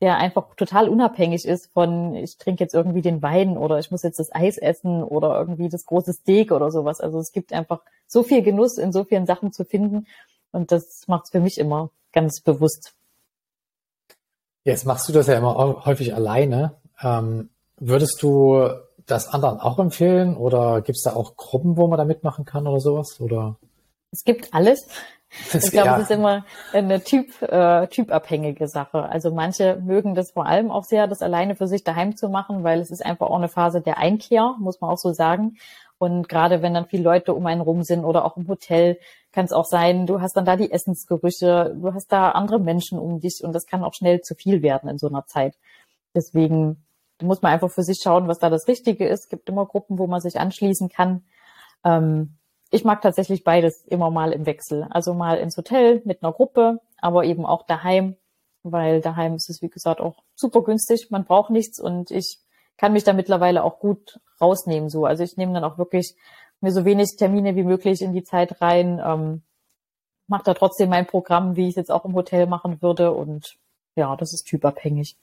der 0.00 0.18
einfach 0.18 0.54
total 0.56 0.88
unabhängig 0.88 1.46
ist 1.46 1.72
von, 1.72 2.14
ich 2.14 2.36
trinke 2.36 2.62
jetzt 2.62 2.74
irgendwie 2.74 3.02
den 3.02 3.22
Wein 3.22 3.56
oder 3.56 3.78
ich 3.78 3.90
muss 3.90 4.02
jetzt 4.02 4.18
das 4.18 4.34
Eis 4.34 4.58
essen 4.58 5.02
oder 5.02 5.38
irgendwie 5.38 5.68
das 5.68 5.86
große 5.86 6.12
Steak 6.12 6.52
oder 6.52 6.70
sowas. 6.70 7.00
Also 7.00 7.18
es 7.18 7.32
gibt 7.32 7.52
einfach 7.52 7.80
so 8.06 8.22
viel 8.22 8.42
Genuss 8.42 8.78
in 8.78 8.92
so 8.92 9.04
vielen 9.04 9.26
Sachen 9.26 9.52
zu 9.52 9.64
finden 9.64 10.06
und 10.52 10.70
das 10.70 11.04
macht 11.06 11.24
es 11.24 11.30
für 11.30 11.40
mich 11.40 11.58
immer 11.58 11.90
ganz 12.12 12.40
bewusst. 12.40 12.94
Jetzt 14.66 14.84
machst 14.84 15.08
du 15.08 15.12
das 15.12 15.28
ja 15.28 15.34
immer 15.38 15.84
häufig 15.84 16.12
alleine. 16.12 16.74
Ähm, 17.00 17.50
würdest 17.78 18.20
du 18.20 18.68
das 19.06 19.28
anderen 19.28 19.60
auch 19.60 19.78
empfehlen 19.78 20.36
oder 20.36 20.80
gibt 20.80 20.96
es 20.96 21.04
da 21.04 21.14
auch 21.14 21.36
Gruppen, 21.36 21.76
wo 21.76 21.86
man 21.86 21.98
da 21.98 22.04
mitmachen 22.04 22.44
kann 22.44 22.66
oder 22.66 22.80
sowas? 22.80 23.20
Oder? 23.20 23.56
Es 24.10 24.24
gibt 24.24 24.52
alles. 24.52 24.84
Ich 25.52 25.72
glaube, 25.72 25.88
ja. 25.88 25.96
es 25.96 26.04
ist 26.04 26.12
immer 26.12 26.46
eine 26.72 27.02
typ, 27.02 27.42
äh, 27.42 27.88
typabhängige 27.88 28.68
Sache. 28.68 29.02
Also 29.02 29.32
manche 29.34 29.76
mögen 29.84 30.14
das 30.14 30.30
vor 30.30 30.46
allem 30.46 30.70
auch 30.70 30.84
sehr, 30.84 31.08
das 31.08 31.20
alleine 31.20 31.56
für 31.56 31.66
sich 31.66 31.84
daheim 31.84 32.16
zu 32.16 32.28
machen, 32.28 32.64
weil 32.64 32.80
es 32.80 32.90
ist 32.90 33.04
einfach 33.04 33.26
auch 33.26 33.36
eine 33.36 33.48
Phase 33.48 33.82
der 33.82 33.98
Einkehr, 33.98 34.54
muss 34.58 34.80
man 34.80 34.88
auch 34.88 34.98
so 34.98 35.12
sagen. 35.12 35.56
Und 35.98 36.28
gerade 36.28 36.60
wenn 36.62 36.74
dann 36.74 36.86
viele 36.86 37.04
Leute 37.04 37.32
um 37.34 37.46
einen 37.46 37.62
rum 37.62 37.82
sind 37.82 38.04
oder 38.04 38.24
auch 38.24 38.36
im 38.36 38.48
Hotel, 38.48 38.98
kann 39.32 39.46
es 39.46 39.52
auch 39.52 39.64
sein, 39.64 40.06
du 40.06 40.20
hast 40.20 40.36
dann 40.36 40.44
da 40.44 40.56
die 40.56 40.70
Essensgerüche, 40.70 41.74
du 41.80 41.94
hast 41.94 42.12
da 42.12 42.30
andere 42.30 42.58
Menschen 42.58 42.98
um 42.98 43.20
dich 43.20 43.40
und 43.42 43.52
das 43.54 43.66
kann 43.66 43.82
auch 43.82 43.94
schnell 43.94 44.20
zu 44.20 44.34
viel 44.34 44.62
werden 44.62 44.90
in 44.90 44.98
so 44.98 45.08
einer 45.08 45.26
Zeit. 45.26 45.54
Deswegen 46.14 46.84
muss 47.22 47.40
man 47.42 47.52
einfach 47.52 47.70
für 47.70 47.82
sich 47.82 47.98
schauen, 48.02 48.28
was 48.28 48.38
da 48.38 48.50
das 48.50 48.68
Richtige 48.68 49.06
ist. 49.06 49.24
Es 49.24 49.28
gibt 49.28 49.48
immer 49.48 49.66
Gruppen, 49.66 49.98
wo 49.98 50.06
man 50.06 50.20
sich 50.20 50.38
anschließen 50.38 50.88
kann. 50.88 51.24
Ähm, 51.84 52.36
ich 52.70 52.84
mag 52.84 53.00
tatsächlich 53.00 53.44
beides 53.44 53.84
immer 53.86 54.10
mal 54.10 54.32
im 54.32 54.44
Wechsel. 54.44 54.86
Also 54.90 55.14
mal 55.14 55.38
ins 55.38 55.56
Hotel 55.56 56.02
mit 56.04 56.22
einer 56.22 56.32
Gruppe, 56.32 56.80
aber 57.00 57.24
eben 57.24 57.46
auch 57.46 57.64
daheim, 57.66 58.16
weil 58.62 59.00
daheim 59.00 59.34
ist 59.34 59.48
es, 59.48 59.62
wie 59.62 59.68
gesagt, 59.68 60.00
auch 60.00 60.22
super 60.34 60.62
günstig. 60.62 61.08
Man 61.10 61.24
braucht 61.24 61.50
nichts 61.50 61.80
und 61.80 62.10
ich 62.10 62.40
kann 62.76 62.92
mich 62.92 63.04
da 63.04 63.12
mittlerweile 63.12 63.64
auch 63.64 63.78
gut 63.78 64.20
rausnehmen. 64.40 64.90
So, 64.90 65.06
also 65.06 65.22
ich 65.22 65.36
nehme 65.36 65.54
dann 65.54 65.64
auch 65.64 65.78
wirklich 65.78 66.14
mir 66.60 66.72
so 66.72 66.84
wenig 66.84 67.16
Termine 67.16 67.56
wie 67.56 67.64
möglich 67.64 68.02
in 68.02 68.12
die 68.12 68.24
Zeit 68.24 68.60
rein, 68.60 69.00
ähm, 69.04 69.42
mache 70.26 70.44
da 70.44 70.54
trotzdem 70.54 70.90
mein 70.90 71.06
Programm, 71.06 71.56
wie 71.56 71.64
ich 71.64 71.70
es 71.70 71.76
jetzt 71.76 71.90
auch 71.90 72.04
im 72.04 72.14
Hotel 72.14 72.46
machen 72.46 72.82
würde 72.82 73.12
und 73.12 73.56
ja, 73.94 74.14
das 74.16 74.32
ist 74.32 74.46
typabhängig. 74.46 75.16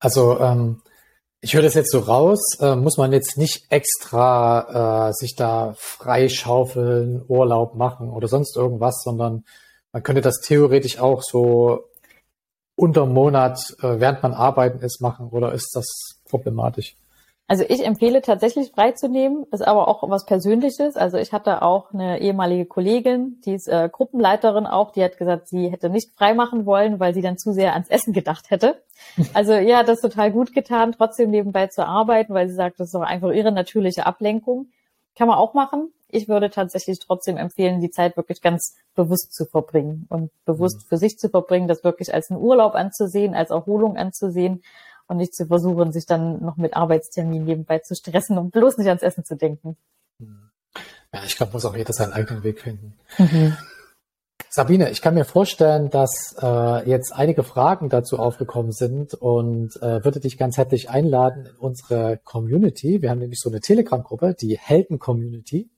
Also 0.00 0.38
ähm, 0.38 0.82
ich 1.40 1.54
höre 1.54 1.62
das 1.62 1.74
jetzt 1.74 1.92
so 1.92 2.00
raus, 2.00 2.40
äh, 2.60 2.76
muss 2.76 2.96
man 2.96 3.12
jetzt 3.12 3.38
nicht 3.38 3.70
extra 3.70 5.08
äh, 5.08 5.12
sich 5.12 5.36
da 5.36 5.74
freischaufeln, 5.76 7.24
Urlaub 7.28 7.74
machen 7.74 8.10
oder 8.10 8.28
sonst 8.28 8.56
irgendwas, 8.56 9.02
sondern 9.02 9.44
man 9.92 10.02
könnte 10.02 10.20
das 10.20 10.40
theoretisch 10.40 10.98
auch 10.98 11.22
so 11.22 11.84
unter 12.78 13.06
Monat, 13.06 13.58
äh, 13.82 13.98
während 13.98 14.22
man 14.22 14.34
arbeiten 14.34 14.78
ist, 14.78 15.00
machen 15.00 15.30
oder 15.30 15.52
ist 15.52 15.74
das 15.74 16.20
problematisch? 16.28 16.96
Also 17.50 17.64
ich 17.66 17.84
empfehle 17.84 18.20
tatsächlich 18.20 18.72
freizunehmen, 18.72 19.46
ist 19.50 19.66
aber 19.66 19.88
auch 19.88 20.08
was 20.08 20.26
Persönliches. 20.26 20.96
Also 20.96 21.16
ich 21.16 21.32
hatte 21.32 21.62
auch 21.62 21.92
eine 21.94 22.20
ehemalige 22.20 22.66
Kollegin, 22.66 23.40
die 23.44 23.54
ist 23.54 23.68
äh, 23.68 23.88
Gruppenleiterin 23.90 24.66
auch, 24.66 24.92
die 24.92 25.02
hat 25.02 25.16
gesagt, 25.16 25.48
sie 25.48 25.70
hätte 25.70 25.88
nicht 25.88 26.14
frei 26.14 26.34
machen 26.34 26.66
wollen, 26.66 27.00
weil 27.00 27.14
sie 27.14 27.22
dann 27.22 27.38
zu 27.38 27.52
sehr 27.52 27.72
ans 27.72 27.88
Essen 27.88 28.12
gedacht 28.12 28.50
hätte. 28.50 28.82
Also 29.32 29.54
ja, 29.54 29.82
das 29.82 30.00
total 30.00 30.30
gut 30.30 30.52
getan, 30.52 30.92
trotzdem 30.92 31.30
nebenbei 31.30 31.68
zu 31.68 31.86
arbeiten, 31.86 32.34
weil 32.34 32.48
sie 32.48 32.54
sagt, 32.54 32.78
das 32.78 32.88
ist 32.88 32.94
doch 32.94 33.00
einfach 33.00 33.30
ihre 33.30 33.52
natürliche 33.52 34.06
Ablenkung. 34.06 34.68
Kann 35.16 35.28
man 35.28 35.38
auch 35.38 35.54
machen. 35.54 35.92
Ich 36.10 36.28
würde 36.28 36.50
tatsächlich 36.50 36.98
trotzdem 36.98 37.36
empfehlen, 37.36 37.80
die 37.80 37.90
Zeit 37.90 38.16
wirklich 38.16 38.40
ganz 38.40 38.76
bewusst 38.94 39.34
zu 39.34 39.44
verbringen 39.44 40.06
und 40.08 40.30
bewusst 40.44 40.84
mhm. 40.84 40.88
für 40.88 40.96
sich 40.96 41.18
zu 41.18 41.28
verbringen, 41.28 41.68
das 41.68 41.84
wirklich 41.84 42.14
als 42.14 42.30
einen 42.30 42.40
Urlaub 42.40 42.74
anzusehen, 42.74 43.34
als 43.34 43.50
Erholung 43.50 43.96
anzusehen 43.96 44.62
und 45.06 45.18
nicht 45.18 45.34
zu 45.34 45.46
versuchen, 45.46 45.92
sich 45.92 46.06
dann 46.06 46.42
noch 46.42 46.56
mit 46.56 46.74
Arbeitsterminen 46.74 47.44
nebenbei 47.44 47.80
zu 47.80 47.94
stressen, 47.94 48.38
um 48.38 48.50
bloß 48.50 48.78
nicht 48.78 48.88
ans 48.88 49.02
Essen 49.02 49.24
zu 49.24 49.36
denken. 49.36 49.76
Hm. 50.18 50.50
Ja, 51.12 51.24
ich 51.24 51.36
glaube, 51.36 51.52
muss 51.52 51.64
auch 51.64 51.76
jeder 51.76 51.92
seinen 51.92 52.12
eigenen 52.12 52.42
Weg 52.42 52.60
finden. 52.60 52.94
Mhm. 53.16 53.56
Sabine, 54.50 54.90
ich 54.90 55.02
kann 55.02 55.14
mir 55.14 55.24
vorstellen, 55.24 55.90
dass 55.90 56.34
äh, 56.40 56.88
jetzt 56.88 57.12
einige 57.12 57.42
Fragen 57.42 57.90
dazu 57.90 58.18
aufgekommen 58.18 58.72
sind 58.72 59.14
und 59.14 59.76
äh, 59.82 60.04
würde 60.04 60.20
dich 60.20 60.38
ganz 60.38 60.56
herzlich 60.56 60.88
einladen 60.88 61.46
in 61.46 61.56
unsere 61.56 62.18
Community. 62.24 63.02
Wir 63.02 63.10
haben 63.10 63.18
nämlich 63.18 63.40
so 63.40 63.50
eine 63.50 63.60
Telegram-Gruppe, 63.60 64.34
die 64.34 64.58
Helden-Community. 64.58 65.68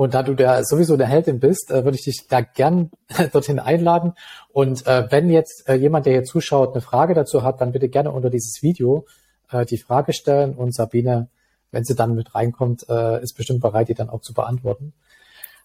Und 0.00 0.14
da 0.14 0.22
du 0.22 0.32
da 0.32 0.64
sowieso 0.64 0.94
eine 0.94 1.04
Heldin 1.04 1.40
bist, 1.40 1.70
äh, 1.70 1.84
würde 1.84 1.94
ich 1.94 2.04
dich 2.04 2.26
da 2.26 2.40
gern 2.40 2.90
dorthin 3.34 3.58
einladen. 3.58 4.14
Und 4.48 4.86
äh, 4.86 5.06
wenn 5.10 5.28
jetzt 5.28 5.68
äh, 5.68 5.74
jemand, 5.74 6.06
der 6.06 6.14
hier 6.14 6.24
zuschaut, 6.24 6.72
eine 6.72 6.80
Frage 6.80 7.12
dazu 7.12 7.42
hat, 7.42 7.60
dann 7.60 7.72
bitte 7.72 7.90
gerne 7.90 8.10
unter 8.10 8.30
dieses 8.30 8.62
Video 8.62 9.04
äh, 9.50 9.66
die 9.66 9.76
Frage 9.76 10.14
stellen 10.14 10.54
und 10.54 10.74
Sabine, 10.74 11.28
wenn 11.70 11.84
sie 11.84 11.94
dann 11.94 12.14
mit 12.14 12.34
reinkommt, 12.34 12.88
äh, 12.88 13.22
ist 13.22 13.36
bestimmt 13.36 13.60
bereit, 13.60 13.90
die 13.90 13.94
dann 13.94 14.08
auch 14.08 14.22
zu 14.22 14.32
beantworten. 14.32 14.94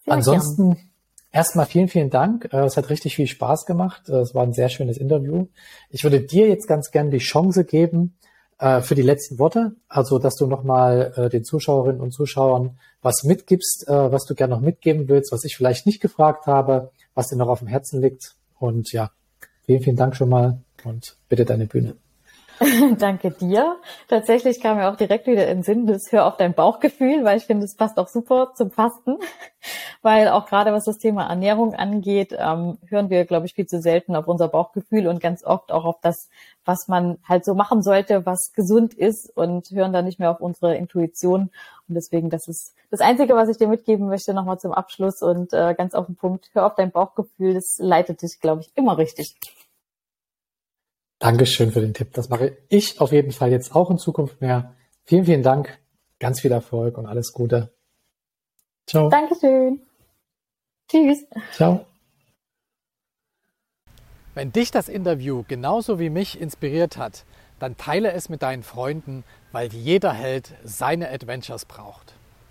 Sehr 0.04 0.15
Ansonsten 0.15 0.74
gern. 0.74 0.89
erstmal 1.32 1.65
vielen, 1.65 1.88
vielen 1.88 2.10
Dank. 2.10 2.50
Äh, 2.52 2.65
es 2.65 2.76
hat 2.76 2.89
richtig 2.89 3.15
viel 3.15 3.28
Spaß 3.28 3.65
gemacht. 3.65 4.10
Äh, 4.10 4.17
es 4.17 4.36
war 4.36 4.43
ein 4.43 4.52
sehr 4.52 4.67
schönes 4.67 4.98
Interview. 4.98 5.48
Ich 5.89 6.04
würde 6.04 6.19
dir 6.19 6.50
jetzt 6.50 6.67
ganz 6.67 6.91
gern 6.91 7.10
die 7.10 7.19
Chance 7.19 7.63
geben, 7.63 8.17
äh, 8.57 8.81
für 8.81 8.95
die 8.95 9.01
letzten 9.01 9.39
Worte, 9.39 9.75
also 9.87 10.19
dass 10.19 10.35
du 10.35 10.47
nochmal 10.47 11.13
äh, 11.15 11.29
den 11.29 11.43
Zuschauerinnen 11.43 12.01
und 12.01 12.11
Zuschauern 12.11 12.79
was 13.01 13.23
mitgibst, 13.23 13.87
äh, 13.87 14.11
was 14.11 14.25
du 14.25 14.35
gerne 14.35 14.55
noch 14.55 14.61
mitgeben 14.61 15.07
willst, 15.07 15.31
was 15.31 15.43
ich 15.43 15.55
vielleicht 15.55 15.85
nicht 15.85 16.01
gefragt 16.01 16.47
habe, 16.47 16.91
was 17.13 17.27
dir 17.27 17.35
noch 17.35 17.49
auf 17.49 17.59
dem 17.59 17.67
Herzen 17.67 18.01
liegt. 18.01 18.35
Und 18.57 18.91
ja, 18.91 19.11
vielen, 19.65 19.81
vielen 19.81 19.95
Dank 19.97 20.15
schon 20.15 20.29
mal 20.29 20.59
und 20.83 21.17
bitte 21.29 21.45
deine 21.45 21.67
Bühne. 21.67 21.95
Danke 22.97 23.31
dir. 23.31 23.77
Tatsächlich 24.07 24.61
kam 24.61 24.77
mir 24.77 24.89
auch 24.89 24.95
direkt 24.95 25.27
wieder 25.27 25.47
in 25.47 25.57
den 25.57 25.63
Sinn, 25.63 25.87
das 25.87 26.11
Hör 26.11 26.25
auf 26.25 26.37
dein 26.37 26.53
Bauchgefühl, 26.53 27.23
weil 27.23 27.37
ich 27.37 27.45
finde, 27.45 27.65
es 27.65 27.75
passt 27.75 27.97
auch 27.97 28.07
super 28.07 28.53
zum 28.55 28.71
Fasten. 28.71 29.17
Weil 30.05 30.27
auch 30.27 30.45
gerade 30.45 30.71
was 30.71 30.85
das 30.85 30.99
Thema 30.99 31.27
Ernährung 31.27 31.73
angeht, 31.73 32.31
ähm, 32.37 32.77
hören 32.85 33.09
wir, 33.09 33.25
glaube 33.25 33.47
ich, 33.47 33.55
viel 33.55 33.65
zu 33.65 33.81
selten 33.81 34.15
auf 34.15 34.27
unser 34.27 34.47
Bauchgefühl 34.47 35.07
und 35.07 35.19
ganz 35.19 35.43
oft 35.43 35.71
auch 35.71 35.83
auf 35.83 35.99
das, 35.99 36.29
was 36.63 36.87
man 36.87 37.17
halt 37.27 37.43
so 37.43 37.55
machen 37.55 37.81
sollte, 37.81 38.23
was 38.23 38.53
gesund 38.53 38.93
ist 38.93 39.35
und 39.35 39.71
hören 39.71 39.93
da 39.93 40.03
nicht 40.03 40.19
mehr 40.19 40.29
auf 40.29 40.41
unsere 40.41 40.77
Intuition. 40.77 41.49
Und 41.87 41.95
deswegen, 41.95 42.29
das 42.29 42.47
ist 42.47 42.75
das 42.91 42.99
Einzige, 42.99 43.33
was 43.33 43.49
ich 43.49 43.57
dir 43.57 43.67
mitgeben 43.67 44.07
möchte, 44.07 44.35
nochmal 44.35 44.59
zum 44.59 44.73
Abschluss 44.73 45.23
und 45.23 45.53
äh, 45.53 45.73
ganz 45.73 45.95
auf 45.95 46.05
den 46.05 46.15
Punkt, 46.15 46.51
hör 46.53 46.67
auf 46.67 46.75
dein 46.75 46.91
Bauchgefühl, 46.91 47.55
das 47.55 47.77
leitet 47.79 48.21
dich, 48.21 48.39
glaube 48.39 48.61
ich, 48.61 48.69
immer 48.75 48.99
richtig. 48.99 49.35
Dankeschön 51.17 51.71
für 51.71 51.81
den 51.81 51.95
Tipp. 51.95 52.13
Das 52.13 52.29
mache 52.29 52.55
ich 52.69 53.01
auf 53.01 53.11
jeden 53.11 53.31
Fall 53.31 53.49
jetzt 53.49 53.73
auch 53.73 53.89
in 53.89 53.97
Zukunft 53.97 54.39
mehr. 54.39 54.75
Vielen, 55.03 55.25
vielen 55.25 55.41
Dank. 55.41 55.79
Ganz 56.19 56.41
viel 56.41 56.51
Erfolg 56.51 56.99
und 56.99 57.07
alles 57.07 57.33
Gute. 57.33 57.73
Ciao. 58.85 59.09
Dankeschön. 59.09 59.81
Tschüss. 60.89 61.26
Ciao. 61.54 61.86
Wenn 64.34 64.52
dich 64.52 64.71
das 64.71 64.89
Interview 64.89 65.43
genauso 65.48 65.98
wie 66.00 66.10
mich 66.10 66.39
inspiriert 66.39 66.98
hat, 66.98 67.26
dann 67.60 67.78
teile 67.78 68.12
es 68.12 68.28
mit 68.28 68.41
deinen 68.41 68.63
Freunden, 68.63 69.24
weil 69.54 69.74
jeder 69.74 70.12
Held 70.12 70.54
seine 70.63 71.10
Adventures 71.10 71.63
braucht. 71.63 72.14